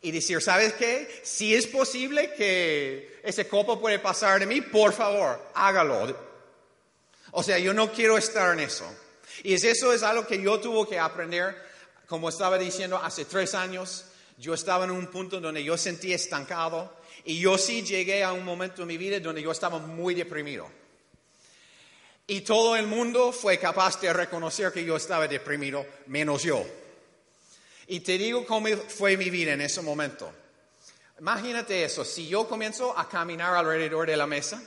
y 0.00 0.10
decir, 0.10 0.40
¿sabes 0.42 0.74
qué? 0.74 1.22
Si 1.22 1.54
es 1.54 1.66
posible 1.66 2.34
que 2.34 3.20
ese 3.22 3.48
copo 3.48 3.80
puede 3.80 3.98
pasar 3.98 4.38
de 4.38 4.46
mí, 4.46 4.60
por 4.60 4.92
favor, 4.92 5.50
hágalo. 5.54 6.14
O 7.30 7.42
sea, 7.42 7.58
yo 7.58 7.72
no 7.72 7.90
quiero 7.90 8.18
estar 8.18 8.52
en 8.52 8.60
eso. 8.60 8.84
Y 9.42 9.54
eso 9.54 9.92
es 9.92 10.02
algo 10.02 10.26
que 10.26 10.40
yo 10.40 10.60
tuve 10.60 10.88
que 10.88 10.98
aprender, 10.98 11.56
como 12.06 12.28
estaba 12.28 12.58
diciendo, 12.58 13.00
hace 13.02 13.24
tres 13.24 13.54
años. 13.54 14.04
Yo 14.36 14.52
estaba 14.52 14.84
en 14.84 14.90
un 14.90 15.06
punto 15.06 15.40
donde 15.40 15.64
yo 15.64 15.76
sentí 15.78 16.12
estancado 16.12 16.94
y 17.24 17.40
yo 17.40 17.56
sí 17.56 17.82
llegué 17.82 18.24
a 18.24 18.32
un 18.32 18.44
momento 18.44 18.82
en 18.82 18.88
mi 18.88 18.98
vida 18.98 19.18
donde 19.20 19.42
yo 19.42 19.52
estaba 19.52 19.78
muy 19.78 20.14
deprimido. 20.14 20.68
Y 22.26 22.40
todo 22.40 22.74
el 22.76 22.86
mundo 22.86 23.32
fue 23.32 23.58
capaz 23.58 24.00
de 24.00 24.12
reconocer 24.12 24.72
que 24.72 24.84
yo 24.84 24.96
estaba 24.96 25.28
deprimido, 25.28 25.86
menos 26.06 26.42
yo. 26.42 26.64
Y 27.86 28.00
te 28.00 28.16
digo 28.16 28.46
cómo 28.46 28.68
fue 28.88 29.16
mi 29.16 29.28
vida 29.28 29.52
en 29.52 29.60
ese 29.60 29.82
momento. 29.82 30.32
Imagínate 31.20 31.84
eso, 31.84 32.04
si 32.04 32.26
yo 32.26 32.48
comienzo 32.48 32.98
a 32.98 33.08
caminar 33.08 33.54
alrededor 33.54 34.06
de 34.06 34.16
la 34.16 34.26
mesa 34.26 34.60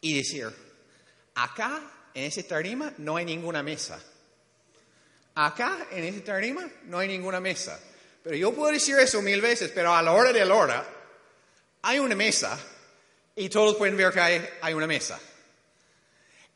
y 0.00 0.16
decir, 0.16 0.48
acá 1.34 1.80
en 2.14 2.24
ese 2.24 2.42
tarima 2.42 2.92
no 2.98 3.16
hay 3.16 3.24
ninguna 3.24 3.62
mesa. 3.62 4.02
Acá 5.34 5.86
en 5.90 6.04
ese 6.04 6.20
tarima 6.20 6.68
no 6.84 6.98
hay 6.98 7.08
ninguna 7.08 7.40
mesa. 7.40 7.78
Pero 8.22 8.36
yo 8.36 8.52
puedo 8.52 8.72
decir 8.72 8.96
eso 8.98 9.22
mil 9.22 9.40
veces, 9.40 9.70
pero 9.74 9.94
a 9.94 10.02
la 10.02 10.12
hora 10.12 10.32
de 10.32 10.44
la 10.44 10.54
hora 10.54 10.86
hay 11.82 11.98
una 11.98 12.14
mesa 12.14 12.58
y 13.34 13.48
todos 13.48 13.76
pueden 13.76 13.96
ver 13.96 14.12
que 14.12 14.20
hay, 14.20 14.74
una 14.74 14.86
mesa. 14.86 15.18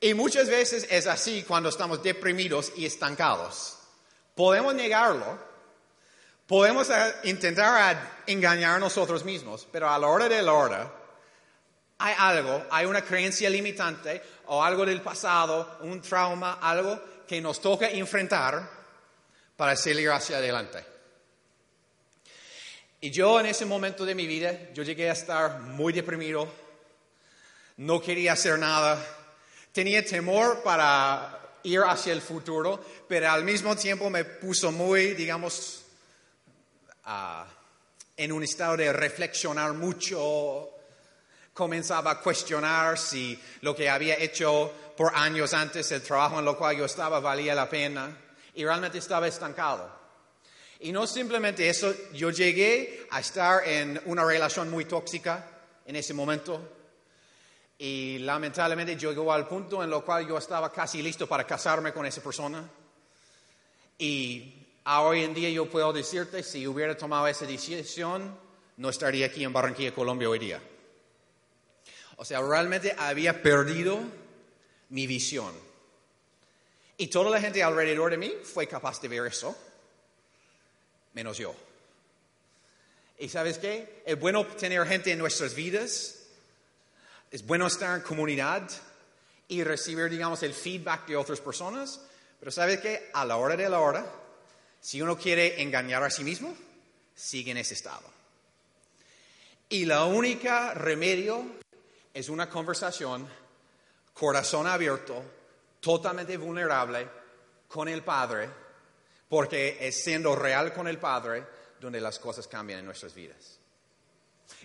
Y 0.01 0.15
muchas 0.15 0.49
veces 0.49 0.87
es 0.91 1.07
así 1.07 1.43
cuando 1.43 1.69
estamos 1.71 2.03
deprimidos 2.03 2.73
y 2.77 2.85
estancados. 2.85 3.79
Podemos 4.35 4.75
negarlo, 4.75 5.39
podemos 6.47 6.89
intentar 7.25 8.23
engañar 8.27 8.77
a 8.77 8.79
nosotros 8.79 9.25
mismos, 9.25 9.67
pero 9.73 9.89
a 9.89 9.99
la 9.99 10.07
hora 10.07 10.29
de 10.29 10.43
la 10.43 10.53
hora 10.53 10.93
hay 11.99 12.15
algo, 12.19 12.67
hay 12.71 12.85
una 12.85 13.03
creencia 13.03 13.49
limitante 13.49 14.23
o 14.47 14.63
algo 14.63 14.85
del 14.85 15.01
pasado, 15.01 15.79
un 15.81 16.03
trauma, 16.03 16.59
algo 16.61 17.01
que 17.27 17.41
nos 17.41 17.61
toca 17.61 17.89
enfrentar 17.89 18.69
para 19.57 19.75
salir 19.75 20.11
hacia 20.11 20.37
adelante. 20.37 20.85
Y 23.01 23.11
yo 23.11 23.41
en 23.41 23.47
ese 23.47 23.65
momento 23.65 24.05
de 24.05 24.15
mi 24.15 24.27
vida, 24.27 24.73
yo 24.75 24.83
llegué 24.83 25.09
a 25.09 25.15
estar 25.15 25.61
muy 25.61 25.93
deprimido, 25.93 26.53
no 27.79 28.01
quería 28.01 28.33
hacer 28.33 28.59
nada, 28.59 28.99
tenía 29.77 30.03
temor 30.03 30.63
para 30.63 31.59
ir 31.65 31.81
hacia 31.81 32.15
el 32.15 32.23
futuro, 32.23 32.83
pero 33.07 33.31
al 33.31 33.45
mismo 33.45 33.77
tiempo 33.77 34.09
me 34.09 34.25
puso 34.25 34.73
muy, 34.73 35.13
digamos, 35.13 35.83
ah, 37.05 37.47
en 38.17 38.33
un 38.33 38.43
estado 38.43 38.79
de 38.79 38.91
reflexionar 38.91 39.75
mucho, 39.75 40.71
comenzaba 41.53 42.13
a 42.13 42.21
cuestionar 42.23 42.97
si 42.97 43.39
lo 43.61 43.77
que 43.77 43.91
había 43.91 44.15
hecho 44.15 44.73
por 44.97 45.15
años 45.15 45.53
antes, 45.53 45.93
el 45.93 46.01
trabajo 46.01 46.39
en 46.39 46.47
lo 46.47 46.57
cual 46.57 46.79
yo 46.79 46.87
estaba, 46.87 47.21
valía 47.21 47.55
la 47.55 47.69
pena, 47.69 48.17
y 48.55 48.65
realmente 48.65 48.97
estaba 48.97 49.29
estancado. 49.29 49.95
Y 50.81 50.91
no 50.91 51.07
simplemente 51.07 51.69
eso, 51.69 51.95
yo 52.15 52.31
llegué 52.31 53.07
a 53.11 53.21
estar 53.21 53.69
en 53.69 54.01
una 54.07 54.25
relación 54.25 54.71
muy 54.71 54.87
tóxica 54.87 55.47
en 55.85 55.97
ese 55.97 56.15
momento, 56.15 56.76
y 57.79 58.19
lamentablemente 58.19 58.97
llegó 58.97 59.33
al 59.33 59.47
punto 59.47 59.83
en 59.83 59.91
lo 59.91 60.05
cual 60.05 60.27
yo 60.27 60.39
estaba 60.39 60.73
casi 60.73 61.03
listo 61.03 61.27
para 61.27 61.45
casarme 61.45 61.93
con 61.93 62.07
esa 62.07 62.23
persona. 62.23 62.69
Y 63.99 64.55
hoy 64.85 65.23
en 65.23 65.35
día 65.35 65.51
yo 65.51 65.69
puedo 65.69 65.93
decirte, 65.93 66.43
si 66.43 66.67
hubiera 66.67 66.97
tomado 66.97 67.27
esa 67.27 67.45
decisión, 67.45 68.39
no 68.79 68.89
estaría 68.89 69.27
aquí 69.27 69.45
en 69.45 69.53
Barranquilla, 69.53 69.95
Colombia 69.95 70.29
hoy 70.29 70.39
día. 70.39 70.61
O 72.17 72.25
sea, 72.25 72.41
realmente 72.41 72.95
había 72.99 73.43
perdido 73.43 74.01
mi 74.89 75.07
visión. 75.07 75.53
Y 76.97 77.09
toda 77.09 77.31
la 77.31 77.41
gente 77.41 77.63
alrededor 77.63 78.11
de 78.11 78.17
mí 78.17 78.33
fue 78.43 78.67
capaz 78.67 79.01
de 79.03 79.09
ver 79.09 79.27
eso, 79.27 79.55
menos 81.13 81.37
yo. 81.37 81.55
¿Y 83.19 83.29
sabes 83.29 83.59
qué? 83.59 84.03
Es 84.07 84.19
bueno 84.19 84.47
tener 84.47 84.87
gente 84.87 85.13
en 85.13 85.19
nuestras 85.19 85.55
vidas, 85.55 86.16
es 87.31 87.45
bueno 87.47 87.67
estar 87.67 87.97
en 87.97 88.03
comunidad 88.03 88.69
y 89.49 89.63
recibir, 89.63 90.09
digamos, 90.09 90.43
el 90.43 90.55
feedback 90.55 91.07
de 91.07 91.17
otras 91.17 91.41
personas, 91.41 92.01
pero 92.39 92.51
¿sabes 92.51 92.81
qué? 92.81 93.11
A 93.15 93.25
la 93.25 93.37
hora 93.37 93.57
de 93.57 93.69
la 93.69 93.81
hora, 93.81 94.05
si 94.81 95.01
uno 95.03 95.17
quiere 95.17 95.61
engañar 95.63 96.03
a 96.03 96.11
sí 96.11 96.25
mismo, 96.25 96.55
sigue 97.15 97.51
en 97.51 97.59
ese 97.59 97.75
estado. 97.75 98.05
Y 99.69 99.85
la 99.85 100.05
única 100.05 100.75
remedio 100.75 101.45
es 102.15 102.29
una 102.29 102.49
conversación, 102.49 103.27
corazón 104.13 104.67
abierto, 104.67 105.23
totalmente 105.81 106.37
vulnerable 106.37 107.09
con 107.69 107.89
el 107.89 108.03
Padre, 108.03 108.49
porque 109.29 109.77
es 109.81 110.03
siendo 110.03 110.37
real 110.37 110.73
con 110.73 110.87
el 110.87 110.99
Padre 110.99 111.45
donde 111.81 112.01
las 112.01 112.19
cosas 112.19 112.47
cambian 112.47 112.81
en 112.81 112.87
nuestras 112.87 113.15
vidas. 113.15 113.59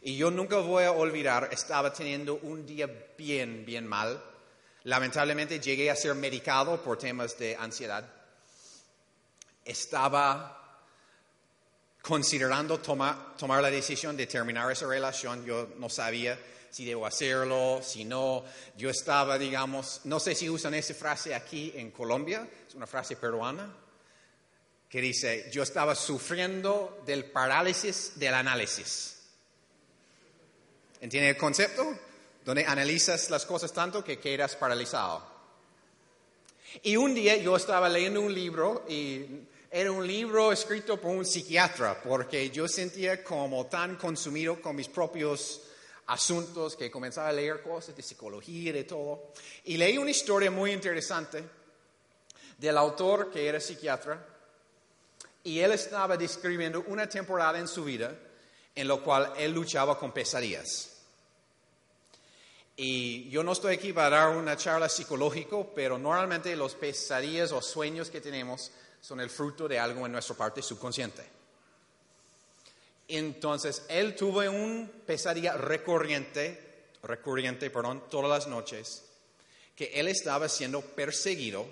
Y 0.01 0.17
yo 0.17 0.31
nunca 0.31 0.57
voy 0.57 0.83
a 0.83 0.91
olvidar, 0.91 1.49
estaba 1.51 1.93
teniendo 1.93 2.35
un 2.35 2.65
día 2.65 2.89
bien, 3.17 3.65
bien 3.65 3.85
mal. 3.85 4.21
Lamentablemente 4.83 5.59
llegué 5.59 5.91
a 5.91 5.95
ser 5.95 6.15
medicado 6.15 6.81
por 6.81 6.97
temas 6.97 7.37
de 7.37 7.55
ansiedad. 7.55 8.03
Estaba 9.63 10.57
considerando 12.01 12.79
tomar 12.79 13.61
la 13.61 13.69
decisión 13.69 14.17
de 14.17 14.25
terminar 14.25 14.71
esa 14.71 14.87
relación. 14.87 15.45
Yo 15.45 15.69
no 15.77 15.87
sabía 15.87 16.37
si 16.71 16.85
debo 16.85 17.05
hacerlo, 17.05 17.81
si 17.83 18.05
no. 18.05 18.43
Yo 18.75 18.89
estaba, 18.89 19.37
digamos, 19.37 20.01
no 20.05 20.19
sé 20.19 20.33
si 20.33 20.49
usan 20.49 20.73
esa 20.73 20.95
frase 20.95 21.35
aquí 21.35 21.73
en 21.75 21.91
Colombia, 21.91 22.47
es 22.67 22.73
una 22.73 22.87
frase 22.87 23.17
peruana, 23.17 23.71
que 24.89 24.99
dice, 24.99 25.49
yo 25.51 25.63
estaba 25.63 25.93
sufriendo 25.93 27.03
del 27.05 27.25
parálisis 27.25 28.13
del 28.15 28.33
análisis. 28.33 29.20
¿Entiende 31.01 31.31
el 31.31 31.37
concepto? 31.37 31.97
Donde 32.45 32.63
analizas 32.63 33.31
las 33.31 33.43
cosas 33.47 33.73
tanto 33.73 34.03
que 34.03 34.19
quedas 34.19 34.55
paralizado. 34.55 35.25
Y 36.83 36.95
un 36.95 37.15
día 37.15 37.35
yo 37.37 37.55
estaba 37.55 37.89
leyendo 37.89 38.21
un 38.21 38.31
libro 38.31 38.85
y 38.87 39.25
era 39.71 39.91
un 39.91 40.05
libro 40.05 40.51
escrito 40.51 41.01
por 41.01 41.11
un 41.11 41.25
psiquiatra 41.25 41.99
porque 42.03 42.51
yo 42.51 42.67
sentía 42.67 43.23
como 43.23 43.65
tan 43.65 43.95
consumido 43.95 44.61
con 44.61 44.75
mis 44.75 44.87
propios 44.87 45.63
asuntos, 46.05 46.75
que 46.75 46.91
comenzaba 46.91 47.29
a 47.29 47.33
leer 47.33 47.63
cosas 47.63 47.95
de 47.95 48.03
psicología 48.03 48.69
y 48.69 48.71
de 48.71 48.83
todo. 48.83 49.31
Y 49.65 49.77
leí 49.77 49.97
una 49.97 50.11
historia 50.11 50.51
muy 50.51 50.71
interesante 50.71 51.43
del 52.59 52.77
autor 52.77 53.31
que 53.31 53.47
era 53.47 53.59
psiquiatra. 53.59 54.23
Y 55.43 55.59
él 55.61 55.71
estaba 55.71 56.15
describiendo 56.15 56.83
una 56.87 57.09
temporada 57.09 57.57
en 57.57 57.67
su 57.67 57.83
vida 57.83 58.15
en 58.75 58.87
la 58.87 58.97
cual 58.97 59.33
él 59.37 59.51
luchaba 59.51 59.97
con 59.97 60.11
pesadillas. 60.11 60.91
Y 62.75 63.29
yo 63.29 63.43
no 63.43 63.51
estoy 63.51 63.75
aquí 63.75 63.93
para 63.93 64.17
dar 64.17 64.35
una 64.35 64.57
charla 64.57 64.89
psicológica, 64.89 65.57
pero 65.75 65.97
normalmente 65.97 66.55
los 66.55 66.75
pesadillas 66.75 67.51
o 67.51 67.61
sueños 67.61 68.09
que 68.09 68.21
tenemos 68.21 68.71
son 69.01 69.19
el 69.19 69.29
fruto 69.29 69.67
de 69.67 69.77
algo 69.77 70.05
en 70.05 70.13
nuestra 70.13 70.35
parte 70.35 70.61
subconsciente. 70.61 71.23
Entonces, 73.07 73.83
él 73.89 74.15
tuvo 74.15 74.39
un 74.49 74.89
pesadilla 75.05 75.57
recurrente, 75.57 76.87
recurrente, 77.03 77.69
perdón, 77.69 78.03
todas 78.09 78.29
las 78.29 78.47
noches, 78.47 79.03
que 79.75 79.91
él 79.93 80.07
estaba 80.07 80.47
siendo 80.47 80.81
perseguido 80.81 81.67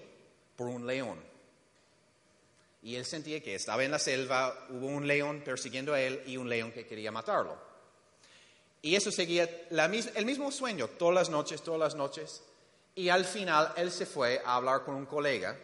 por 0.58 0.68
un 0.68 0.86
león. 0.86 1.29
Y 2.82 2.96
él 2.96 3.06
sentía 3.06 3.42
que 3.42 3.56
estaba 3.56 3.84
en 3.84 3.92
la 3.92 4.00
selva, 4.00 4.68
hubo 4.70 4.88
un 4.88 5.06
león 5.06 5.42
persiguiendo 5.44 5.94
a 5.94 6.02
él 6.02 6.24
y 6.26 6.38
un 6.38 6.48
león 6.48 6.72
que 6.72 6.88
quería 6.88 7.12
matarlo. 7.12 7.58
Y 8.82 8.96
eso 8.96 9.12
seguía 9.12 9.68
el 9.70 10.26
mismo 10.26 10.52
sueño 10.52 10.88
todas 10.88 11.16
las 11.16 11.30
noches, 11.30 11.62
todas 11.62 11.80
las 11.80 11.96
noches. 11.96 12.42
Y 12.96 13.10
al 13.10 13.26
final 13.26 13.74
él 13.76 13.92
se 13.92 14.06
fue 14.06 14.42
a 14.46 14.56
hablar 14.56 14.84
con 14.84 14.96
un 14.96 15.06
colega 15.06 15.58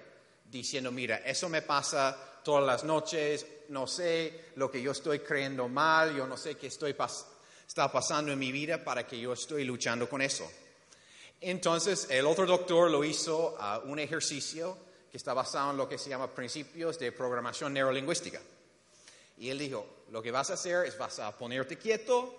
diciendo, 0.43 0.91
mira, 0.91 1.17
eso 1.17 1.47
me 1.47 1.61
pasa 1.61 2.41
todas 2.43 2.65
las 2.65 2.83
noches, 2.83 3.45
no 3.69 3.87
sé 3.87 4.51
lo 4.55 4.69
que 4.69 4.81
yo 4.81 4.91
estoy 4.91 5.19
creyendo 5.19 5.67
mal, 5.67 6.15
yo 6.15 6.27
no 6.27 6.37
sé 6.37 6.55
qué 6.55 6.67
estoy 6.67 6.95
está 7.67 7.91
pasando 7.91 8.31
en 8.31 8.39
mi 8.39 8.51
vida 8.51 8.83
para 8.83 9.07
que 9.07 9.19
yo 9.19 9.33
estoy 9.33 9.63
luchando 9.63 10.07
con 10.07 10.21
eso. 10.21 10.49
Entonces, 11.41 12.07
el 12.09 12.25
otro 12.25 12.45
doctor 12.45 12.91
lo 12.91 13.03
hizo 13.03 13.55
a 13.59 13.79
un 13.79 13.99
ejercicio 13.99 14.77
que 15.15 15.17
está 15.17 15.33
basado 15.33 15.71
en 15.71 15.77
lo 15.77 15.87
que 15.87 15.97
se 15.97 16.09
llama 16.09 16.27
principios 16.35 16.99
de 16.99 17.13
programación 17.13 17.71
neurolingüística. 17.71 18.41
Y 19.37 19.49
él 19.49 19.57
dijo, 19.57 20.01
lo 20.11 20.21
que 20.21 20.29
vas 20.29 20.49
a 20.49 20.55
hacer 20.55 20.85
es 20.87 20.97
vas 20.97 21.19
a 21.19 21.31
ponerte 21.37 21.77
quieto, 21.77 22.35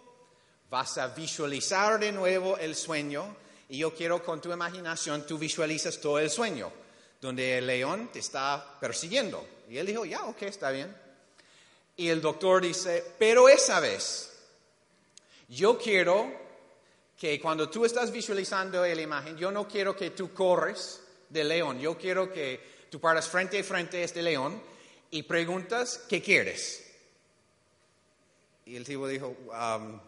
vas 0.69 0.99
a 0.99 1.07
visualizar 1.07 1.99
de 1.99 2.13
nuevo 2.13 2.59
el 2.59 2.77
sueño 2.77 3.35
y 3.71 3.79
yo 3.79 3.95
quiero 3.95 4.23
con 4.23 4.43
tu 4.43 4.53
imaginación 4.53 5.25
tú 5.25 5.39
visualizas 5.39 5.99
todo 6.03 6.19
el 6.19 6.29
sueño, 6.29 6.71
donde 7.19 7.57
el 7.57 7.67
león 7.67 8.11
te 8.13 8.19
está 8.19 8.77
persiguiendo. 8.79 9.49
Y 9.71 9.79
él 9.79 9.87
dijo, 9.87 10.05
ya, 10.05 10.27
ok, 10.27 10.43
está 10.43 10.71
bien. 10.71 10.95
Y 11.97 12.11
el 12.11 12.21
doctor 12.21 12.61
dice, 12.61 13.03
pero 13.19 13.49
esa 13.49 13.81
vez, 13.81 14.37
yo 15.49 15.79
quiero 15.79 16.31
que 17.17 17.41
cuando 17.41 17.71
tú 17.71 17.87
estás 17.87 18.13
visualizando 18.13 18.83
la 18.83 19.01
imagen, 19.01 19.35
yo 19.39 19.51
no 19.51 19.67
quiero 19.67 19.97
que 19.97 20.11
tú 20.11 20.35
corres 20.35 21.01
del 21.37 21.49
león, 21.49 21.79
yo 21.79 21.97
quiero 21.97 22.33
que 22.33 22.87
tú 22.91 23.01
paras 23.01 23.29
frente 23.29 23.59
a 23.59 23.65
frente 23.65 23.99
a 23.99 24.05
este 24.05 24.23
león 24.23 24.61
y 25.11 25.23
preguntas, 25.23 26.05
¿qué 26.09 26.23
quieres? 26.23 26.83
Y 28.65 28.75
el 28.77 28.85
tipo 28.85 29.07
dijo, 29.07 29.29
um, 29.29 30.01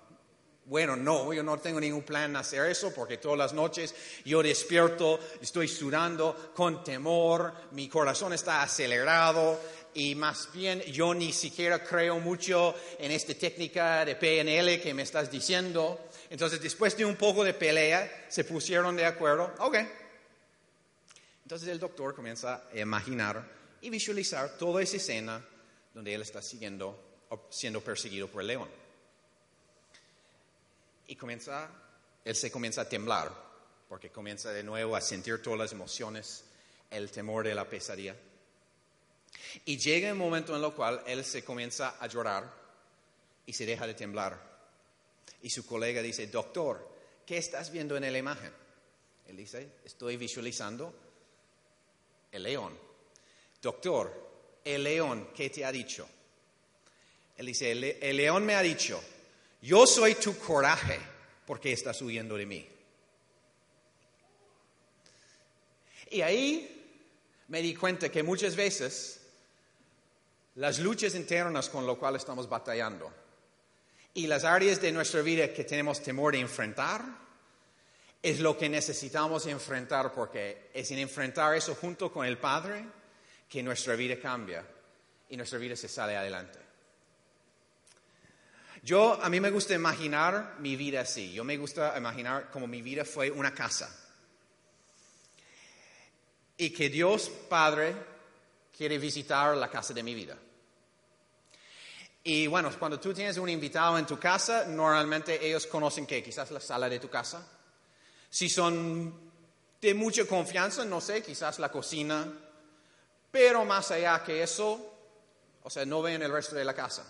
bueno, 0.64 0.96
no, 0.96 1.32
yo 1.32 1.42
no 1.42 1.58
tengo 1.58 1.80
ningún 1.80 2.02
plan 2.02 2.32
de 2.32 2.40
hacer 2.40 2.66
eso 2.66 2.92
porque 2.94 3.18
todas 3.18 3.38
las 3.38 3.52
noches 3.52 3.94
yo 4.24 4.42
despierto, 4.42 5.20
estoy 5.40 5.68
sudando 5.68 6.52
con 6.54 6.82
temor, 6.82 7.52
mi 7.72 7.88
corazón 7.88 8.32
está 8.32 8.62
acelerado 8.62 9.58
y 9.94 10.14
más 10.14 10.50
bien 10.52 10.80
yo 10.82 11.14
ni 11.14 11.32
siquiera 11.32 11.82
creo 11.82 12.20
mucho 12.20 12.74
en 12.98 13.10
esta 13.10 13.34
técnica 13.34 14.04
de 14.04 14.16
PNL 14.16 14.80
que 14.80 14.92
me 14.94 15.02
estás 15.02 15.30
diciendo. 15.30 16.08
Entonces, 16.30 16.60
después 16.60 16.96
de 16.96 17.04
un 17.04 17.16
poco 17.16 17.42
de 17.44 17.54
pelea, 17.54 18.26
se 18.28 18.44
pusieron 18.44 18.94
de 18.96 19.06
acuerdo, 19.06 19.54
ok. 19.58 19.76
Entonces 21.48 21.70
el 21.70 21.78
doctor 21.78 22.14
comienza 22.14 22.64
a 22.70 22.78
imaginar 22.78 23.42
y 23.80 23.88
visualizar 23.88 24.58
toda 24.58 24.82
esa 24.82 24.98
escena 24.98 25.42
donde 25.94 26.12
él 26.12 26.20
está 26.20 26.42
siguiendo, 26.42 27.24
siendo 27.48 27.80
perseguido 27.80 28.28
por 28.28 28.42
el 28.42 28.48
león. 28.48 28.68
Y 31.06 31.16
comienza, 31.16 31.70
él 32.22 32.36
se 32.36 32.50
comienza 32.50 32.82
a 32.82 32.88
temblar, 32.90 33.32
porque 33.88 34.10
comienza 34.10 34.52
de 34.52 34.62
nuevo 34.62 34.94
a 34.94 35.00
sentir 35.00 35.40
todas 35.40 35.58
las 35.58 35.72
emociones, 35.72 36.44
el 36.90 37.10
temor 37.10 37.46
de 37.46 37.54
la 37.54 37.66
pesadilla. 37.66 38.14
Y 39.64 39.78
llega 39.78 40.12
un 40.12 40.18
momento 40.18 40.54
en 40.54 40.62
el 40.62 40.72
cual 40.74 41.02
él 41.06 41.24
se 41.24 41.44
comienza 41.44 41.96
a 41.98 42.06
llorar 42.08 42.44
y 43.46 43.54
se 43.54 43.64
deja 43.64 43.86
de 43.86 43.94
temblar. 43.94 44.38
Y 45.40 45.48
su 45.48 45.64
colega 45.64 46.02
dice, 46.02 46.26
doctor, 46.26 46.86
¿qué 47.24 47.38
estás 47.38 47.70
viendo 47.70 47.96
en 47.96 48.02
la 48.02 48.18
imagen? 48.18 48.52
Él 49.26 49.38
dice, 49.38 49.76
estoy 49.82 50.18
visualizando 50.18 51.07
el 52.32 52.42
león. 52.42 52.78
Doctor, 53.60 54.28
el 54.64 54.84
león, 54.84 55.30
¿qué 55.34 55.50
te 55.50 55.64
ha 55.64 55.72
dicho? 55.72 56.08
Él 57.36 57.46
dice, 57.46 57.72
el, 57.72 58.16
león 58.16 58.44
me 58.44 58.54
ha 58.54 58.62
dicho, 58.62 59.00
yo 59.62 59.86
soy 59.86 60.16
tu 60.16 60.36
coraje 60.38 60.98
porque 61.46 61.72
estás 61.72 62.00
huyendo 62.02 62.36
de 62.36 62.46
mí. 62.46 62.68
Y 66.10 66.20
ahí 66.20 67.04
me 67.48 67.62
di 67.62 67.74
cuenta 67.74 68.10
que 68.10 68.22
muchas 68.22 68.56
veces 68.56 69.20
las 70.56 70.78
luchas 70.80 71.14
internas 71.14 71.68
con 71.68 71.86
lo 71.86 71.98
cual 71.98 72.16
estamos 72.16 72.48
batallando 72.48 73.12
y 74.14 74.26
las 74.26 74.44
áreas 74.44 74.80
de 74.80 74.90
nuestra 74.90 75.22
vida 75.22 75.52
que 75.52 75.64
tenemos 75.64 76.02
temor 76.02 76.32
de 76.32 76.40
enfrentar 76.40 77.27
es 78.22 78.40
lo 78.40 78.56
que 78.56 78.68
necesitamos 78.68 79.46
enfrentar 79.46 80.12
porque 80.12 80.70
es 80.74 80.90
en 80.90 80.98
enfrentar 80.98 81.54
eso 81.54 81.74
junto 81.74 82.12
con 82.12 82.26
el 82.26 82.38
Padre 82.38 82.84
que 83.48 83.62
nuestra 83.62 83.94
vida 83.94 84.18
cambia 84.20 84.64
y 85.28 85.36
nuestra 85.36 85.58
vida 85.58 85.76
se 85.76 85.88
sale 85.88 86.16
adelante. 86.16 86.58
Yo, 88.82 89.20
a 89.22 89.28
mí 89.28 89.40
me 89.40 89.50
gusta 89.50 89.74
imaginar 89.74 90.56
mi 90.60 90.76
vida 90.76 91.00
así. 91.00 91.32
Yo 91.32 91.44
me 91.44 91.56
gusta 91.56 91.96
imaginar 91.96 92.50
como 92.50 92.66
mi 92.66 92.82
vida 92.82 93.04
fue 93.04 93.30
una 93.30 93.52
casa. 93.52 93.94
Y 96.56 96.70
que 96.70 96.88
Dios 96.88 97.30
Padre 97.48 97.94
quiere 98.76 98.98
visitar 98.98 99.56
la 99.56 99.68
casa 99.68 99.92
de 99.92 100.02
mi 100.02 100.14
vida. 100.14 100.36
Y 102.24 102.46
bueno, 102.46 102.70
cuando 102.78 103.00
tú 103.00 103.14
tienes 103.14 103.36
un 103.38 103.48
invitado 103.48 103.98
en 103.98 104.06
tu 104.06 104.18
casa, 104.18 104.64
normalmente 104.66 105.44
ellos 105.46 105.66
conocen 105.66 106.06
que 106.06 106.22
quizás 106.22 106.50
la 106.50 106.60
sala 106.60 106.88
de 106.88 106.98
tu 106.98 107.08
casa. 107.08 107.57
Si 108.30 108.48
son 108.48 109.28
de 109.80 109.94
mucha 109.94 110.24
confianza, 110.24 110.84
no 110.84 111.00
sé, 111.00 111.22
quizás 111.22 111.58
la 111.58 111.70
cocina. 111.70 112.26
Pero 113.30 113.64
más 113.64 113.90
allá 113.90 114.22
que 114.24 114.42
eso, 114.42 114.94
o 115.62 115.70
sea, 115.70 115.84
no 115.84 116.02
ven 116.02 116.22
el 116.22 116.32
resto 116.32 116.56
de 116.56 116.64
la 116.64 116.74
casa. 116.74 117.04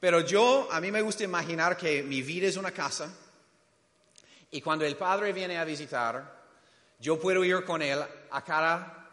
Pero 0.00 0.20
yo, 0.20 0.68
a 0.70 0.80
mí 0.80 0.90
me 0.90 1.00
gusta 1.00 1.24
imaginar 1.24 1.76
que 1.76 2.02
mi 2.02 2.20
vida 2.20 2.46
es 2.46 2.56
una 2.56 2.72
casa 2.72 3.10
y 4.50 4.60
cuando 4.60 4.84
el 4.84 4.96
Padre 4.96 5.32
viene 5.32 5.58
a 5.58 5.64
visitar, 5.64 6.44
yo 7.00 7.18
puedo 7.18 7.42
ir 7.42 7.64
con 7.64 7.80
Él 7.82 8.04
a 8.30 8.44
cada 8.44 9.08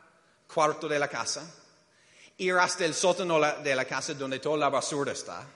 cuarto 0.53 0.87
de 0.87 0.99
la 0.99 1.07
casa, 1.07 1.49
ir 2.37 2.53
hasta 2.55 2.85
el 2.85 2.93
sótano 2.93 3.39
de 3.39 3.75
la 3.75 3.85
casa 3.85 4.13
donde 4.13 4.39
toda 4.39 4.57
la 4.57 4.69
basura 4.69 5.13
está 5.13 5.47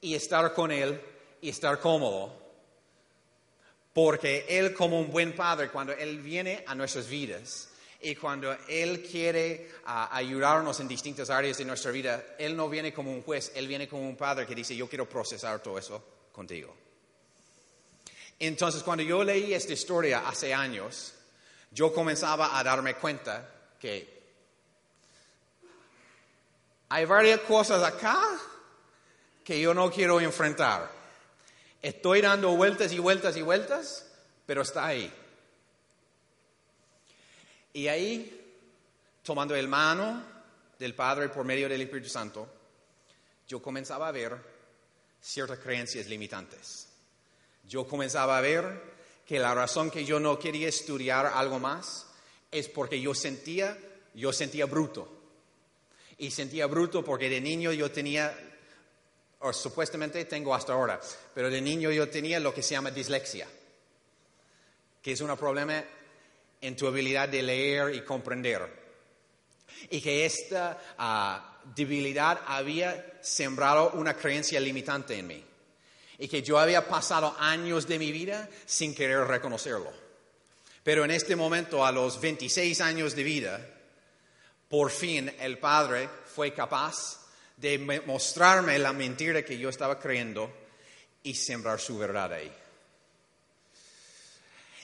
y 0.00 0.14
estar 0.14 0.52
con 0.52 0.72
Él 0.72 1.00
y 1.40 1.48
estar 1.48 1.80
cómodo. 1.80 2.45
Porque 3.96 4.44
Él 4.46 4.74
como 4.74 5.00
un 5.00 5.10
buen 5.10 5.34
Padre, 5.34 5.70
cuando 5.70 5.94
Él 5.94 6.18
viene 6.18 6.62
a 6.66 6.74
nuestras 6.74 7.08
vidas, 7.08 7.70
y 8.02 8.14
cuando 8.14 8.54
Él 8.68 9.02
quiere 9.02 9.70
ah, 9.86 10.14
ayudarnos 10.14 10.78
en 10.80 10.86
distintas 10.86 11.30
áreas 11.30 11.56
de 11.56 11.64
nuestra 11.64 11.92
vida, 11.92 12.22
Él 12.38 12.54
no 12.54 12.68
viene 12.68 12.92
como 12.92 13.10
un 13.10 13.22
juez, 13.22 13.52
Él 13.54 13.66
viene 13.66 13.88
como 13.88 14.06
un 14.06 14.14
padre 14.14 14.46
que 14.46 14.54
dice, 14.54 14.76
yo 14.76 14.86
quiero 14.86 15.08
procesar 15.08 15.62
todo 15.62 15.78
eso 15.78 16.04
contigo. 16.30 16.76
Entonces, 18.38 18.82
cuando 18.82 19.02
yo 19.02 19.24
leí 19.24 19.54
esta 19.54 19.72
historia 19.72 20.28
hace 20.28 20.52
años, 20.52 21.14
yo 21.70 21.90
comenzaba 21.90 22.58
a 22.58 22.62
darme 22.62 22.96
cuenta 22.96 23.48
que 23.80 24.14
hay 26.90 27.04
varias 27.06 27.40
cosas 27.40 27.82
acá 27.82 28.20
que 29.42 29.58
yo 29.58 29.72
no 29.72 29.90
quiero 29.90 30.20
enfrentar. 30.20 30.95
Estoy 31.82 32.20
dando 32.20 32.56
vueltas 32.56 32.92
y 32.92 32.98
vueltas 32.98 33.36
y 33.36 33.42
vueltas, 33.42 34.06
pero 34.46 34.62
está 34.62 34.86
ahí. 34.86 35.12
Y 37.72 37.88
ahí, 37.88 38.56
tomando 39.22 39.54
el 39.54 39.68
mano 39.68 40.22
del 40.78 40.94
Padre 40.94 41.28
por 41.28 41.44
medio 41.44 41.68
del 41.68 41.82
Espíritu 41.82 42.08
Santo, 42.08 42.48
yo 43.46 43.60
comenzaba 43.60 44.08
a 44.08 44.12
ver 44.12 44.36
ciertas 45.20 45.58
creencias 45.58 46.06
limitantes. 46.06 46.88
Yo 47.68 47.86
comenzaba 47.86 48.38
a 48.38 48.40
ver 48.40 48.94
que 49.26 49.38
la 49.38 49.54
razón 49.54 49.90
que 49.90 50.04
yo 50.04 50.20
no 50.20 50.38
quería 50.38 50.68
estudiar 50.68 51.26
algo 51.26 51.58
más 51.58 52.06
es 52.50 52.68
porque 52.68 53.00
yo 53.00 53.14
sentía, 53.14 53.76
yo 54.14 54.32
sentía 54.32 54.66
bruto. 54.66 55.12
Y 56.18 56.30
sentía 56.30 56.66
bruto 56.66 57.04
porque 57.04 57.28
de 57.28 57.40
niño 57.40 57.72
yo 57.72 57.90
tenía, 57.90 58.34
o 59.40 59.52
supuestamente 59.52 60.24
tengo 60.24 60.54
hasta 60.54 60.72
ahora, 60.72 61.00
pero 61.34 61.50
de 61.50 61.60
niño 61.60 61.90
yo 61.90 62.08
tenía 62.08 62.40
lo 62.40 62.54
que 62.54 62.62
se 62.62 62.74
llama 62.74 62.90
dislexia, 62.90 63.46
que 65.02 65.12
es 65.12 65.20
un 65.20 65.36
problema 65.36 65.84
en 66.60 66.76
tu 66.76 66.86
habilidad 66.86 67.28
de 67.28 67.42
leer 67.42 67.94
y 67.94 68.02
comprender. 68.02 68.86
Y 69.90 70.00
que 70.00 70.24
esta 70.24 70.78
ah, 70.98 71.58
debilidad 71.74 72.40
había 72.46 73.18
sembrado 73.20 73.90
una 73.90 74.14
creencia 74.14 74.58
limitante 74.60 75.18
en 75.18 75.26
mí. 75.26 75.44
Y 76.18 76.28
que 76.28 76.42
yo 76.42 76.58
había 76.58 76.88
pasado 76.88 77.36
años 77.38 77.86
de 77.86 77.98
mi 77.98 78.10
vida 78.10 78.48
sin 78.64 78.94
querer 78.94 79.20
reconocerlo. 79.26 79.92
Pero 80.82 81.04
en 81.04 81.10
este 81.10 81.36
momento, 81.36 81.84
a 81.84 81.92
los 81.92 82.20
26 82.20 82.80
años 82.80 83.14
de 83.14 83.22
vida, 83.22 83.60
por 84.68 84.90
fin 84.90 85.30
el 85.40 85.58
Padre 85.58 86.08
fue 86.24 86.54
capaz 86.54 87.25
de 87.56 88.02
mostrarme 88.06 88.78
la 88.78 88.92
mentira 88.92 89.42
que 89.42 89.58
yo 89.58 89.68
estaba 89.68 89.98
creyendo 89.98 90.52
y 91.22 91.34
sembrar 91.34 91.80
su 91.80 91.98
verdad 91.98 92.32
ahí. 92.32 92.52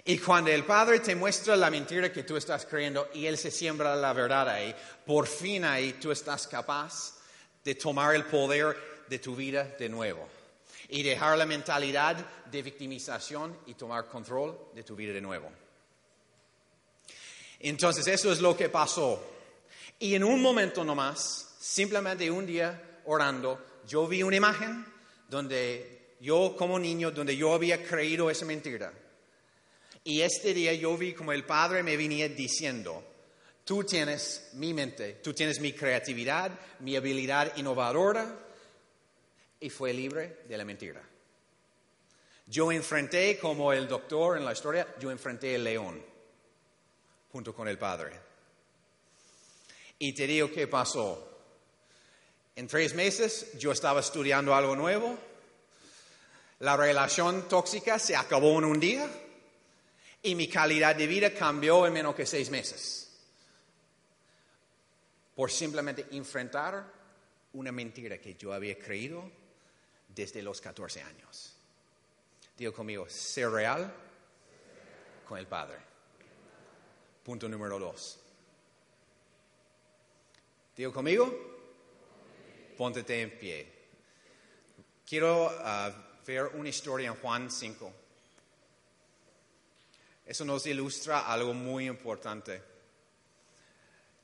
Y 0.04 0.18
cuando 0.18 0.50
el 0.50 0.64
Padre 0.64 0.98
te 1.00 1.14
muestra 1.14 1.54
la 1.54 1.70
mentira 1.70 2.12
que 2.12 2.24
tú 2.24 2.36
estás 2.36 2.66
creyendo 2.66 3.10
y 3.14 3.26
Él 3.26 3.38
se 3.38 3.52
siembra 3.52 3.94
la 3.94 4.12
verdad 4.12 4.48
ahí, 4.48 4.74
por 5.06 5.28
fin 5.28 5.64
ahí 5.64 5.92
tú 5.94 6.10
estás 6.10 6.48
capaz 6.48 7.14
de 7.62 7.76
tomar 7.76 8.14
el 8.16 8.24
poder 8.24 9.04
de 9.08 9.18
tu 9.20 9.36
vida 9.36 9.64
de 9.78 9.88
nuevo 9.88 10.28
y 10.88 11.02
dejar 11.02 11.38
la 11.38 11.46
mentalidad 11.46 12.16
de 12.50 12.62
victimización 12.62 13.56
y 13.66 13.74
tomar 13.74 14.08
control 14.08 14.70
de 14.74 14.82
tu 14.82 14.96
vida 14.96 15.12
de 15.12 15.20
nuevo. 15.20 15.50
Entonces 17.60 18.06
eso 18.08 18.32
es 18.32 18.40
lo 18.40 18.56
que 18.56 18.68
pasó. 18.68 19.24
Y 20.00 20.16
en 20.16 20.24
un 20.24 20.42
momento 20.42 20.82
nomás, 20.82 21.51
simplemente 21.62 22.28
un 22.28 22.44
día 22.44 23.00
orando, 23.04 23.64
yo 23.86 24.08
vi 24.08 24.24
una 24.24 24.34
imagen 24.34 24.84
donde 25.28 26.16
yo 26.20 26.56
como 26.58 26.76
niño, 26.76 27.12
donde 27.12 27.36
yo 27.36 27.54
había 27.54 27.84
creído 27.84 28.28
esa 28.30 28.44
mentira. 28.44 28.92
Y 30.02 30.22
este 30.22 30.54
día 30.54 30.74
yo 30.74 30.96
vi 30.96 31.12
como 31.14 31.30
el 31.30 31.44
Padre 31.44 31.84
me 31.84 31.96
venía 31.96 32.28
diciendo, 32.28 33.04
tú 33.64 33.84
tienes 33.84 34.50
mi 34.54 34.74
mente, 34.74 35.20
tú 35.22 35.32
tienes 35.32 35.60
mi 35.60 35.72
creatividad, 35.72 36.50
mi 36.80 36.96
habilidad 36.96 37.56
innovadora, 37.56 38.40
y 39.60 39.70
fue 39.70 39.92
libre 39.92 40.40
de 40.48 40.58
la 40.58 40.64
mentira. 40.64 41.00
Yo 42.48 42.72
enfrenté, 42.72 43.38
como 43.38 43.72
el 43.72 43.86
doctor 43.86 44.36
en 44.36 44.44
la 44.44 44.52
historia, 44.52 44.96
yo 44.98 45.12
enfrenté 45.12 45.54
el 45.54 45.62
león 45.62 46.04
junto 47.30 47.54
con 47.54 47.68
el 47.68 47.78
padre. 47.78 48.18
Y 50.00 50.12
te 50.12 50.26
digo 50.26 50.50
qué 50.50 50.66
pasó. 50.66 51.31
En 52.54 52.68
tres 52.68 52.94
meses 52.94 53.58
yo 53.58 53.72
estaba 53.72 54.00
estudiando 54.00 54.54
algo 54.54 54.76
nuevo. 54.76 55.18
La 56.60 56.76
relación 56.76 57.48
tóxica 57.48 57.98
se 57.98 58.14
acabó 58.14 58.58
en 58.58 58.64
un 58.64 58.78
día 58.78 59.08
y 60.22 60.34
mi 60.34 60.48
calidad 60.48 60.94
de 60.94 61.06
vida 61.06 61.34
cambió 61.34 61.86
en 61.86 61.92
menos 61.92 62.14
que 62.14 62.26
seis 62.26 62.50
meses. 62.50 63.10
Por 65.34 65.50
simplemente 65.50 66.06
enfrentar 66.12 66.84
una 67.54 67.72
mentira 67.72 68.18
que 68.18 68.34
yo 68.34 68.52
había 68.52 68.78
creído 68.78 69.24
desde 70.08 70.42
los 70.42 70.60
14 70.60 71.02
años. 71.02 71.56
Digo 72.56 72.72
conmigo, 72.72 73.08
ser 73.08 73.50
real 73.50 73.92
con 75.26 75.38
el 75.38 75.46
Padre. 75.46 75.78
Punto 77.24 77.48
número 77.48 77.78
dos. 77.78 78.18
Digo 80.76 80.92
conmigo, 80.92 81.61
póntete 82.76 83.20
en 83.20 83.30
pie. 83.38 83.72
Quiero 85.06 85.46
uh, 85.46 85.92
ver 86.26 86.46
una 86.54 86.68
historia 86.68 87.08
en 87.08 87.14
Juan 87.16 87.50
5. 87.50 87.92
Eso 90.26 90.44
nos 90.44 90.66
ilustra 90.66 91.26
algo 91.26 91.52
muy 91.52 91.86
importante. 91.86 92.62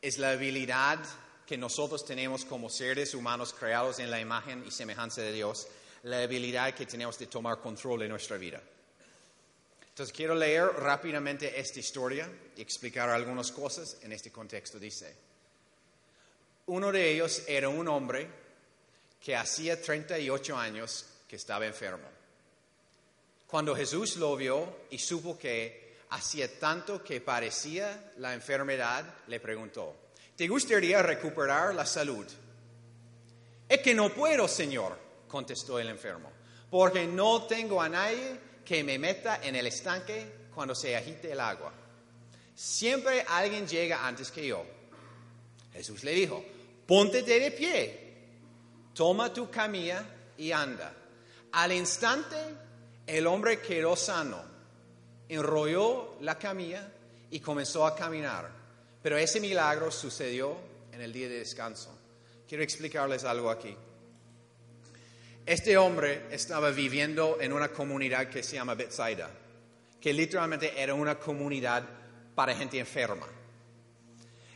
Es 0.00 0.18
la 0.18 0.30
habilidad 0.30 0.98
que 1.46 1.56
nosotros 1.58 2.04
tenemos 2.04 2.44
como 2.44 2.70
seres 2.70 3.14
humanos 3.14 3.54
creados 3.58 3.98
en 3.98 4.10
la 4.10 4.20
imagen 4.20 4.64
y 4.66 4.70
semejanza 4.70 5.22
de 5.22 5.32
Dios, 5.32 5.66
la 6.04 6.20
habilidad 6.20 6.74
que 6.74 6.86
tenemos 6.86 7.18
de 7.18 7.26
tomar 7.26 7.60
control 7.60 8.00
de 8.00 8.08
nuestra 8.08 8.36
vida. 8.36 8.62
Entonces 9.88 10.14
quiero 10.14 10.34
leer 10.34 10.66
rápidamente 10.76 11.58
esta 11.58 11.80
historia 11.80 12.30
y 12.56 12.62
explicar 12.62 13.08
algunas 13.08 13.50
cosas 13.50 13.96
en 14.02 14.12
este 14.12 14.30
contexto. 14.30 14.78
Dice, 14.78 15.27
uno 16.68 16.92
de 16.92 17.10
ellos 17.10 17.42
era 17.46 17.68
un 17.68 17.88
hombre 17.88 18.28
que 19.20 19.34
hacía 19.34 19.80
38 19.80 20.56
años 20.56 21.06
que 21.26 21.36
estaba 21.36 21.66
enfermo. 21.66 22.06
Cuando 23.46 23.74
Jesús 23.74 24.16
lo 24.16 24.36
vio 24.36 24.82
y 24.90 24.98
supo 24.98 25.38
que 25.38 25.96
hacía 26.10 26.58
tanto 26.58 27.02
que 27.02 27.20
parecía 27.20 28.12
la 28.18 28.34
enfermedad, 28.34 29.04
le 29.26 29.40
preguntó, 29.40 29.96
¿te 30.36 30.46
gustaría 30.46 31.02
recuperar 31.02 31.74
la 31.74 31.86
salud? 31.86 32.26
Es 33.68 33.80
que 33.80 33.94
no 33.94 34.10
puedo, 34.10 34.46
Señor, 34.46 34.98
contestó 35.26 35.78
el 35.78 35.88
enfermo, 35.88 36.30
porque 36.70 37.06
no 37.06 37.44
tengo 37.44 37.80
a 37.80 37.88
nadie 37.88 38.38
que 38.64 38.84
me 38.84 38.98
meta 38.98 39.40
en 39.42 39.56
el 39.56 39.66
estanque 39.66 40.48
cuando 40.54 40.74
se 40.74 40.94
agite 40.94 41.32
el 41.32 41.40
agua. 41.40 41.72
Siempre 42.54 43.24
alguien 43.26 43.66
llega 43.66 44.06
antes 44.06 44.30
que 44.30 44.46
yo. 44.46 44.64
Jesús 45.72 46.02
le 46.04 46.12
dijo, 46.12 46.44
ponte 46.88 47.20
de 47.22 47.50
pie, 47.50 48.00
toma 48.94 49.30
tu 49.30 49.50
camilla 49.50 50.02
y 50.38 50.50
anda. 50.52 50.90
Al 51.52 51.72
instante 51.72 52.36
el 53.06 53.26
hombre 53.26 53.60
quedó 53.60 53.94
sano, 53.94 54.42
enrolló 55.28 56.16
la 56.22 56.38
camilla 56.38 56.90
y 57.30 57.40
comenzó 57.40 57.86
a 57.86 57.94
caminar. 57.94 58.50
Pero 59.02 59.18
ese 59.18 59.38
milagro 59.38 59.90
sucedió 59.90 60.56
en 60.90 61.02
el 61.02 61.12
día 61.12 61.28
de 61.28 61.40
descanso. 61.40 61.94
Quiero 62.48 62.64
explicarles 62.64 63.22
algo 63.24 63.50
aquí. 63.50 63.76
Este 65.44 65.76
hombre 65.76 66.22
estaba 66.30 66.70
viviendo 66.70 67.36
en 67.38 67.52
una 67.52 67.68
comunidad 67.68 68.30
que 68.30 68.42
se 68.42 68.56
llama 68.56 68.74
Bethsaida, 68.74 69.30
que 70.00 70.14
literalmente 70.14 70.72
era 70.80 70.94
una 70.94 71.18
comunidad 71.18 71.84
para 72.34 72.54
gente 72.54 72.78
enferma. 72.78 73.26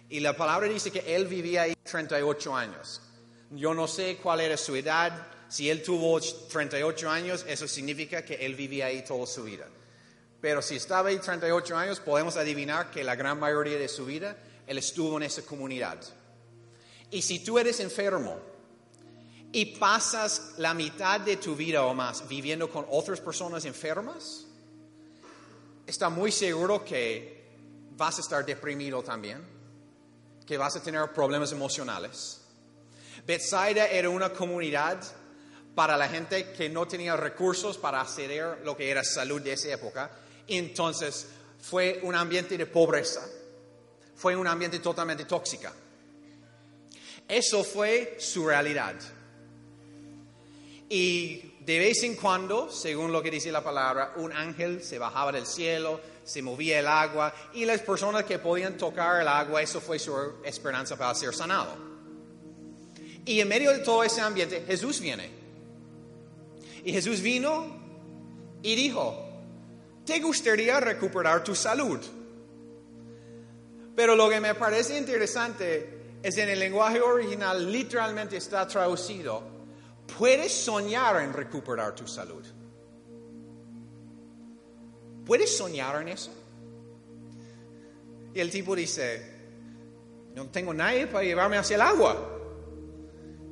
Y 0.09 0.21
la 0.21 0.37
palabra 0.37 0.69
dice 0.69 0.91
que 0.91 1.15
él 1.15 1.27
vivía 1.27 1.63
ahí 1.63 1.75
38 1.83 2.55
años. 2.55 3.01
Yo 3.51 3.75
no 3.75 3.89
sé 3.89 4.19
cuál 4.23 4.41
era 4.41 4.57
su 4.57 4.75
edad. 4.77 5.27
Si 5.49 5.69
él 5.69 5.83
tuvo 5.83 6.21
38 6.21 7.11
años, 7.11 7.45
eso 7.47 7.69
significa 7.69 8.25
que 8.25 8.35
él 8.35 8.55
vivía 8.55 8.87
ahí 8.87 9.05
toda 9.05 9.27
su 9.27 9.45
vida. 9.45 9.67
Pero 10.41 10.61
si 10.61 10.77
estaba 10.77 11.11
ahí 11.11 11.19
38 11.19 11.77
años, 11.77 12.01
podemos 12.01 12.37
adivinar 12.37 12.91
que 12.91 13.05
la 13.05 13.15
gran 13.15 13.39
mayoría 13.39 13.79
de 13.79 13.89
su 13.89 14.05
vida 14.05 14.37
él 14.67 14.79
estuvo 14.79 15.17
en 15.17 15.25
esa 15.25 15.43
comunidad. 15.43 15.99
Y 17.11 17.23
si 17.23 17.41
tú 17.41 17.59
eres 17.59 17.79
enfermo 17.81 18.39
y 19.53 19.67
pasas 19.77 20.55
la 20.57 20.73
mitad 20.73 21.21
de 21.21 21.37
tu 21.37 21.55
vida 21.55 21.85
o 21.85 21.95
más 21.95 22.27
viviendo 22.29 22.71
con 22.71 22.87
otras 22.89 23.21
personas 23.21 23.65
enfermas, 23.67 24.47
está 25.87 26.09
muy 26.09 26.33
seguro 26.33 26.85
que 26.85 27.43
vas 27.91 28.19
a 28.19 28.23
estar 28.23 28.47
deprimido 28.47 29.03
también, 29.03 29.43
que 30.53 30.59
vas 30.59 30.77
a 30.77 30.83
tener 30.83 31.11
problemas 31.15 31.51
emocionales. 31.51 32.43
Bethsaida 33.27 33.87
era 33.87 34.11
una 34.11 34.35
comunidad 34.35 35.03
para 35.75 35.97
la 35.97 36.07
gente 36.11 36.53
que 36.53 36.69
no 36.69 36.87
tenía 36.87 37.17
recursos 37.17 37.79
para 37.79 38.03
acceder 38.03 38.43
a 38.43 38.57
lo 38.57 38.77
que 38.77 38.91
era 38.91 39.03
salud 39.03 39.41
de 39.41 39.55
esa 39.55 39.73
época. 39.73 40.11
Entonces 40.47 41.27
fue 41.59 42.01
un 42.03 42.15
ambiente 42.15 42.59
de 42.59 42.67
pobreza, 42.67 43.27
fue 44.15 44.37
un 44.37 44.47
ambiente 44.47 44.81
totalmente 44.81 45.25
tóxico. 45.25 45.71
Eso 47.27 47.65
fue 47.65 48.17
su 48.19 48.47
realidad. 48.47 48.97
Y 50.91 51.55
de 51.61 51.79
vez 51.79 52.03
en 52.03 52.15
cuando, 52.17 52.71
según 52.71 53.11
lo 53.11 53.23
que 53.23 53.31
dice 53.31 53.51
la 53.51 53.65
palabra, 53.65 54.13
un 54.17 54.35
ángel 54.35 54.85
se 54.85 54.99
bajaba 54.99 55.33
del 55.33 55.47
cielo, 55.47 55.99
se 56.25 56.43
movía 56.43 56.79
el 56.81 56.87
agua 56.87 57.35
y 57.55 57.65
las 57.65 57.81
personas 57.81 58.25
que 58.25 58.39
podían 58.39 58.77
tocar 58.77 59.21
el 59.21 59.29
agua, 59.29 59.63
eso 59.63 59.81
fue 59.81 59.99
su 59.99 60.15
esperanza 60.45 60.97
para 60.97 61.15
ser 61.15 61.35
sanado. 61.35 61.77
Y 63.25 63.41
en 63.41 63.49
medio 63.49 63.71
de 63.73 63.79
todo 63.79 64.03
ese 64.03 64.21
ambiente, 64.21 64.65
Jesús 64.67 65.01
viene. 65.01 65.31
Y 66.85 66.93
Jesús 66.93 67.21
vino 67.21 67.77
y 68.63 68.75
dijo, 68.75 69.29
¿te 70.05 70.21
gustaría 70.21 70.81
recuperar 70.81 71.45
tu 71.45 71.55
salud? 71.55 72.01
Pero 73.95 74.17
lo 74.17 74.29
que 74.29 74.41
me 74.41 74.55
parece 74.55 74.99
interesante 74.99 76.17
es 76.23 76.39
en 76.39 76.49
el 76.49 76.59
lenguaje 76.59 77.01
original 77.01 77.71
literalmente 77.71 78.37
está 78.37 78.67
traducido, 78.67 79.43
puedes 80.19 80.53
soñar 80.53 81.23
en 81.23 81.33
recuperar 81.33 81.95
tu 81.95 82.07
salud. 82.07 82.45
¿Puedes 85.25 85.57
soñar 85.57 86.03
en 86.03 86.09
eso? 86.09 86.33
Y 88.35 88.41
el 88.41 88.51
tipo 88.51 88.75
dice, 88.75 89.33
no 90.35 90.47
tengo 90.47 90.73
nadie 90.73 91.07
para 91.07 91.25
llevarme 91.25 91.59
hacia 91.59 91.77
el 91.77 91.83
agua. 91.83 92.17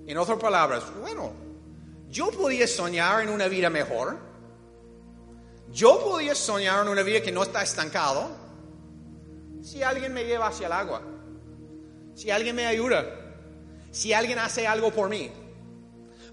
En 0.07 0.19
otras 0.19 0.39
palabras, 0.39 0.85
bueno, 1.01 1.33
yo 2.09 2.31
podía 2.31 2.67
soñar 2.67 3.23
en 3.23 3.29
una 3.29 3.47
vida 3.47 3.71
mejor. 3.71 4.19
Yo 5.71 6.03
podía 6.03 6.35
soñar 6.35 6.85
en 6.85 6.91
una 6.91 7.03
vida 7.03 7.21
que 7.21 7.31
no 7.31 7.43
está 7.43 7.63
estancado. 7.63 8.29
Si 9.63 9.83
alguien 9.83 10.13
me 10.13 10.25
lleva 10.25 10.49
hacia 10.49 10.67
el 10.67 10.73
agua. 10.73 11.03
Si 12.15 12.31
alguien 12.31 12.57
me 12.57 12.67
ayuda. 12.67 13.05
Si 13.93 14.13
alguien 14.13 14.39
hace 14.39 14.67
algo 14.67 14.91
por 14.91 15.09
mí. 15.09 15.31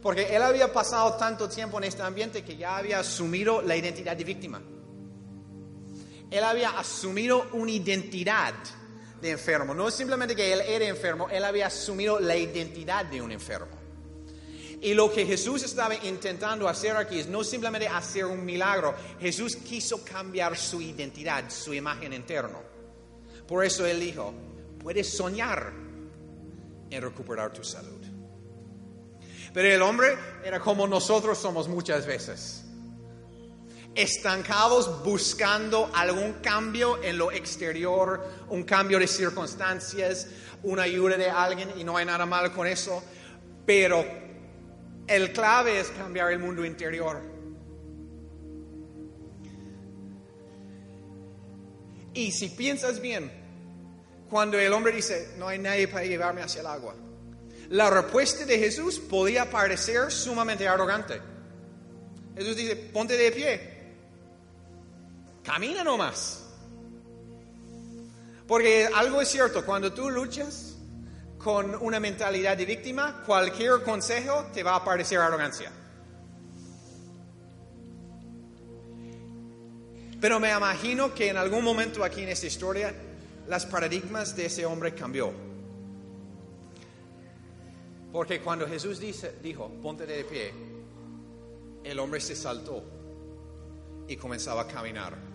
Porque 0.01 0.35
él 0.35 0.41
había 0.41 0.71
pasado 0.71 1.13
tanto 1.15 1.49
tiempo 1.49 1.77
en 1.77 1.83
este 1.83 2.01
ambiente 2.01 2.43
que 2.43 2.55
ya 2.55 2.77
había 2.77 2.99
asumido 2.99 3.61
la 3.61 3.75
identidad 3.75 4.15
de 4.15 4.23
víctima. 4.23 4.61
Él 6.29 6.43
había 6.43 6.71
asumido 6.71 7.47
una 7.53 7.71
identidad 7.71 8.53
de 9.21 9.31
enfermo. 9.31 9.73
No 9.73 9.89
simplemente 9.89 10.35
que 10.35 10.51
él 10.53 10.61
era 10.61 10.85
enfermo, 10.85 11.29
él 11.29 11.43
había 11.43 11.67
asumido 11.67 12.19
la 12.19 12.35
identidad 12.35 13.05
de 13.05 13.21
un 13.21 13.31
enfermo. 13.31 13.77
Y 14.81 14.93
lo 14.93 15.11
que 15.11 15.25
Jesús 15.25 15.63
estaba 15.63 15.95
intentando 15.95 16.67
hacer 16.67 16.95
aquí 16.95 17.19
es 17.19 17.27
no 17.27 17.43
simplemente 17.43 17.87
hacer 17.87 18.25
un 18.25 18.45
milagro, 18.45 18.93
Jesús 19.19 19.55
quiso 19.55 20.03
cambiar 20.03 20.55
su 20.55 20.81
identidad, 20.81 21.49
su 21.49 21.73
imagen 21.73 22.13
interna. 22.13 22.59
Por 23.47 23.65
eso 23.65 23.85
él 23.87 23.99
dijo, 23.99 24.33
puedes 24.79 25.09
soñar 25.09 25.73
en 26.91 27.01
recuperar 27.01 27.51
tu 27.51 27.63
salud. 27.63 28.05
Pero 29.51 29.67
el 29.67 29.81
hombre 29.81 30.15
era 30.43 30.59
como 30.59 30.87
nosotros 30.87 31.39
somos 31.39 31.67
muchas 31.67 32.05
veces 32.05 32.66
estancados 33.97 35.03
buscando 35.03 35.89
algún 35.93 36.33
cambio 36.33 37.03
en 37.03 37.17
lo 37.17 37.31
exterior, 37.31 38.23
un 38.49 38.63
cambio 38.63 38.99
de 38.99 39.07
circunstancias, 39.07 40.27
una 40.61 40.83
ayuda 40.83 41.17
de 41.17 41.29
alguien 41.29 41.71
y 41.77 41.83
no 41.83 41.97
hay 41.97 42.05
nada 42.05 42.27
malo 42.27 42.53
con 42.53 42.67
eso, 42.67 43.03
pero 43.65 44.05
el 45.07 45.33
clave 45.33 45.79
es 45.79 45.89
cambiar 45.89 46.31
el 46.31 46.37
mundo 46.37 46.63
interior. 46.63 47.23
Y 52.13 52.31
si 52.31 52.49
piensas 52.49 53.01
bien, 53.01 53.31
cuando 54.29 54.59
el 54.59 54.71
hombre 54.73 54.91
dice, 54.91 55.33
no 55.37 55.47
hay 55.47 55.57
nadie 55.57 55.87
para 55.87 56.05
llevarme 56.05 56.43
hacia 56.43 56.61
el 56.61 56.67
agua, 56.67 56.95
la 57.69 57.89
respuesta 57.89 58.45
de 58.45 58.59
Jesús 58.59 58.99
podía 58.99 59.49
parecer 59.49 60.11
sumamente 60.11 60.67
arrogante. 60.67 61.19
Jesús 62.35 62.55
dice, 62.55 62.75
ponte 62.75 63.17
de 63.17 63.31
pie, 63.31 63.76
Camina 65.47 65.81
nomás. 65.81 66.43
Porque 68.45 68.85
algo 68.93 69.21
es 69.21 69.29
cierto, 69.29 69.65
cuando 69.65 69.93
tú 69.93 70.09
luchas 70.09 70.75
con 71.37 71.73
una 71.75 72.01
mentalidad 72.01 72.57
de 72.57 72.65
víctima, 72.65 73.23
cualquier 73.25 73.81
consejo 73.81 74.47
te 74.53 74.61
va 74.61 74.75
a 74.75 74.83
parecer 74.83 75.19
arrogancia. 75.19 75.71
Pero 80.19 80.37
me 80.41 80.51
imagino 80.51 81.13
que 81.13 81.29
en 81.29 81.37
algún 81.37 81.63
momento 81.63 82.03
aquí 82.03 82.23
en 82.23 82.29
esta 82.29 82.47
historia, 82.47 82.93
las 83.47 83.65
paradigmas 83.65 84.35
de 84.35 84.47
ese 84.47 84.65
hombre 84.65 84.93
cambió. 84.93 85.31
Porque 88.11 88.41
cuando 88.41 88.67
Jesús 88.67 88.99
dice, 88.99 89.35
dijo, 89.41 89.69
ponte 89.81 90.05
de 90.05 90.25
pie, 90.25 90.53
el 91.85 91.97
hombre 91.99 92.19
se 92.19 92.35
saltó 92.35 92.83
y 94.09 94.17
comenzaba 94.17 94.63
a 94.63 94.67
caminar. 94.67 95.26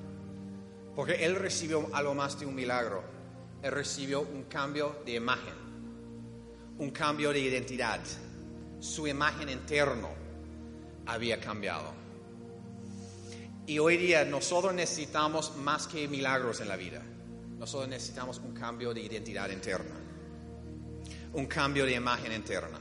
Porque 0.95 1.25
él 1.25 1.37
recibió 1.37 1.89
algo 1.93 2.15
más 2.15 2.39
de 2.39 2.47
un 2.47 2.55
milagro. 2.55 3.03
Él 3.63 3.73
recibió 3.73 4.21
un 4.21 4.45
cambio 4.45 5.03
de 5.07 5.15
imagen, 5.15 5.55
un 6.79 6.91
cambio 6.91 7.33
de 7.33 7.41
identidad. 7.41 8.01
Su 8.81 9.07
imagen 9.07 9.49
interno 9.49 10.11
había 11.07 11.41
cambiado. 11.41 11.95
Y 13.67 13.79
hoy 13.79 13.97
día 13.97 14.25
nosotros 14.25 14.75
necesitamos 14.75 15.57
más 15.57 15.87
que 15.87 16.09
milagros 16.09 16.61
en 16.61 16.69
la 16.69 16.77
vida. 16.77 17.03
Nosotros 17.59 17.89
necesitamos 17.89 18.39
un 18.39 18.53
cambio 18.53 18.93
de 18.93 19.03
identidad 19.03 19.49
interna, 19.51 19.95
un 21.33 21.47
cambio 21.47 21.87
de 21.87 21.95
imagen 21.95 22.33
interna, 22.33 22.81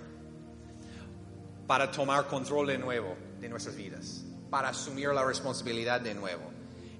para 1.67 1.91
tomar 1.91 2.25
control 2.27 2.67
de 2.67 2.79
nuevo 2.79 3.15
de 3.39 3.47
nuestras 3.47 3.75
vidas, 3.75 4.23
para 4.49 4.69
asumir 4.69 5.09
la 5.09 5.23
responsabilidad 5.23 6.01
de 6.01 6.15
nuevo 6.15 6.51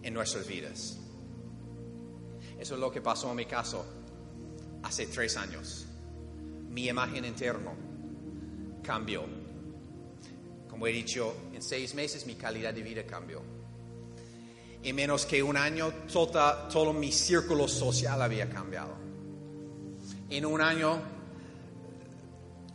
en 0.04 0.14
nuestras 0.14 0.46
vidas. 0.46 1.01
Eso 2.62 2.76
es 2.76 2.80
lo 2.80 2.92
que 2.92 3.02
pasó 3.02 3.32
en 3.32 3.38
mi 3.38 3.46
caso 3.48 3.84
hace 4.84 5.08
tres 5.08 5.36
años. 5.36 5.88
Mi 6.70 6.88
imagen 6.90 7.26
interna 7.26 7.72
cambió. 8.84 9.24
Como 10.70 10.86
he 10.86 10.92
dicho, 10.92 11.34
en 11.54 11.64
seis 11.64 11.96
meses 11.96 12.28
mi 12.28 12.36
calidad 12.36 12.72
de 12.72 12.84
vida 12.84 13.04
cambió. 13.04 13.42
En 14.84 14.96
menos 14.96 15.26
que 15.26 15.42
un 15.42 15.58
año 15.58 15.92
todo, 16.14 16.68
todo 16.72 16.94
mi 16.94 17.12
círculo 17.12 17.68
social 17.68 18.22
había 18.22 18.48
cambiado. 18.48 18.94
En 20.30 20.46
un 20.46 20.62
año 20.62 21.02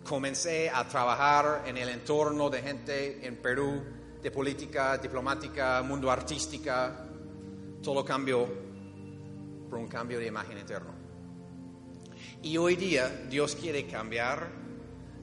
comencé 0.03 0.69
a 0.69 0.89
trabajar 0.89 1.63
en 1.65 1.77
el 1.77 1.91
entorno 1.91 2.51
de 2.51 2.61
gente 2.61 3.25
en 3.25 3.37
Perú, 3.37 3.85
de 4.21 4.33
política 4.33 4.99
diplomática, 4.99 5.81
mundo 5.83 6.11
artística. 6.11 7.07
Todo 7.81 8.05
cambió 8.05 8.66
por 9.69 9.79
un 9.79 9.89
cambio 9.89 10.19
de 10.19 10.27
imagen 10.27 10.59
interno. 10.59 10.95
Y 12.43 12.57
hoy 12.57 12.77
día 12.77 13.09
Dios 13.29 13.57
quiere 13.57 13.87
cambiar 13.87 14.49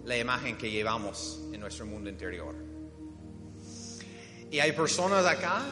la 0.06 0.18
imagen 0.18 0.58
que 0.58 0.70
llevamos 0.70 1.42
en 1.52 1.60
nuestro 1.60 1.86
mundo 1.86 2.10
interior. 2.10 2.56
Y 4.52 4.60
hay 4.60 4.72
personas 4.74 5.26
acá 5.26 5.64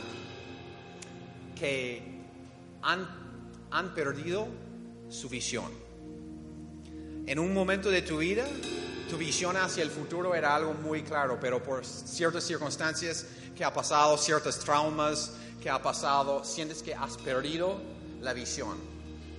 que 1.56 2.02
han, 2.82 3.08
han 3.70 3.94
perdido 3.94 4.48
su 5.10 5.30
visión. 5.30 5.72
En 7.28 7.38
un 7.38 7.54
momento 7.54 7.90
de 7.90 8.02
tu 8.02 8.18
vida, 8.18 8.46
tu 9.10 9.18
visión 9.18 9.56
hacia 9.58 9.84
el 9.84 9.92
futuro 9.92 10.34
era 10.34 10.56
algo 10.56 10.74
muy 10.74 11.04
claro, 11.04 11.38
pero 11.40 11.62
por 11.62 11.86
ciertas 11.86 12.44
circunstancias 12.44 13.28
que 13.56 13.64
ha 13.64 13.74
pasado, 13.74 14.18
ciertos 14.18 14.58
traumas 14.60 15.34
que 15.62 15.70
ha 15.70 15.82
pasado, 15.82 16.44
sientes 16.44 16.82
que 16.82 16.96
has 16.96 17.18
perdido 17.18 17.80
la 18.22 18.34
visión. 18.34 18.78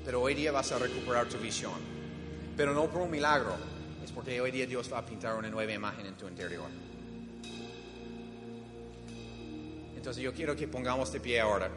Pero 0.05 0.21
hoy 0.21 0.35
día 0.35 0.53
vas 0.53 0.73
a 0.73 0.79
recuperar 0.79 1.29
tu 1.29 1.39
visión. 1.39 1.73
Pero 2.57 2.75
no 2.75 2.91
por 2.91 3.03
un 3.03 3.11
milagro, 3.11 3.57
es 4.05 4.13
porque 4.13 4.41
hoy 4.41 4.51
día 4.51 4.67
Dios 4.67 4.93
va 4.93 4.99
a 4.99 5.07
pintar 5.07 5.37
una 5.37 5.49
nueva 5.49 5.73
imagen 5.73 6.07
en 6.07 6.15
tu 6.15 6.29
interior. 6.29 6.69
Entonces 9.97 10.23
yo 10.23 10.33
quiero 10.35 10.57
que 10.57 10.67
pongamos 10.67 11.13
de 11.13 11.21
pie 11.21 11.41
ahora. 11.41 11.71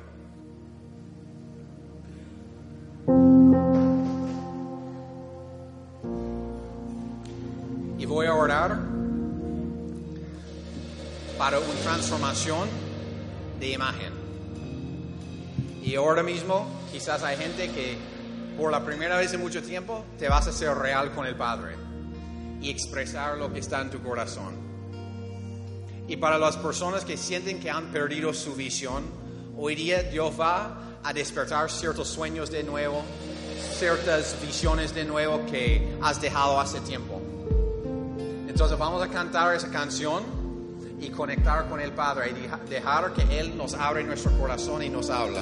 Y 8.00 8.06
voy 8.06 8.26
a 8.26 8.34
orar 8.34 8.80
para 11.38 11.60
una 11.60 11.74
transformación 11.84 12.68
de 13.60 13.72
imagen. 13.72 14.13
Y 15.84 15.96
ahora 15.96 16.24
mismo 16.24 16.68
quizás 16.95 17.23
hay 17.23 17.36
gente 17.36 17.69
que 17.71 17.97
por 18.58 18.71
la 18.71 18.86
primera 18.86 19.17
vez 19.17 19.34
en 19.34 19.41
mucho 19.41 19.62
tiempo 19.62 20.05
te 20.17 20.29
vas 20.29 20.47
a 20.47 20.51
hacer 20.51 20.73
real 20.77 21.12
con 21.12 21.25
el 21.25 21.36
Padre 21.36 21.75
y 22.62 22.69
expresar 22.69 23.38
lo 23.38 23.51
que 23.51 23.60
está 23.60 23.81
en 23.81 23.89
tu 23.89 24.01
corazón. 24.01 24.55
Y 26.08 26.15
para 26.15 26.38
las 26.38 26.55
personas 26.55 27.03
que 27.03 27.17
sienten 27.17 27.60
que 27.60 27.69
han 27.69 27.91
perdido 27.91 28.34
su 28.34 28.55
visión, 28.55 29.03
hoy 29.58 29.75
día 29.75 30.03
Dios 30.03 30.39
va 30.39 30.99
a 31.03 31.12
despertar 31.12 31.69
ciertos 31.69 32.08
sueños 32.08 32.49
de 32.49 32.63
nuevo, 32.63 33.03
ciertas 33.77 34.38
visiones 34.41 34.95
de 34.95 35.03
nuevo 35.03 35.45
que 35.47 35.97
has 36.01 36.21
dejado 36.21 36.62
hace 36.62 36.79
tiempo. 36.79 37.21
Entonces 38.47 38.77
vamos 38.77 39.03
a 39.03 39.10
cantar 39.10 39.53
esa 39.53 39.69
canción 39.69 40.23
y 41.01 41.10
conectar 41.10 41.67
con 41.67 41.81
el 41.81 41.91
Padre 41.91 42.31
y 42.31 42.69
dejar 42.69 43.12
que 43.12 43.38
Él 43.38 43.58
nos 43.58 43.73
abra 43.73 44.01
nuestro 44.01 44.31
corazón 44.39 44.81
y 44.81 44.88
nos 44.88 45.10
habla. 45.10 45.41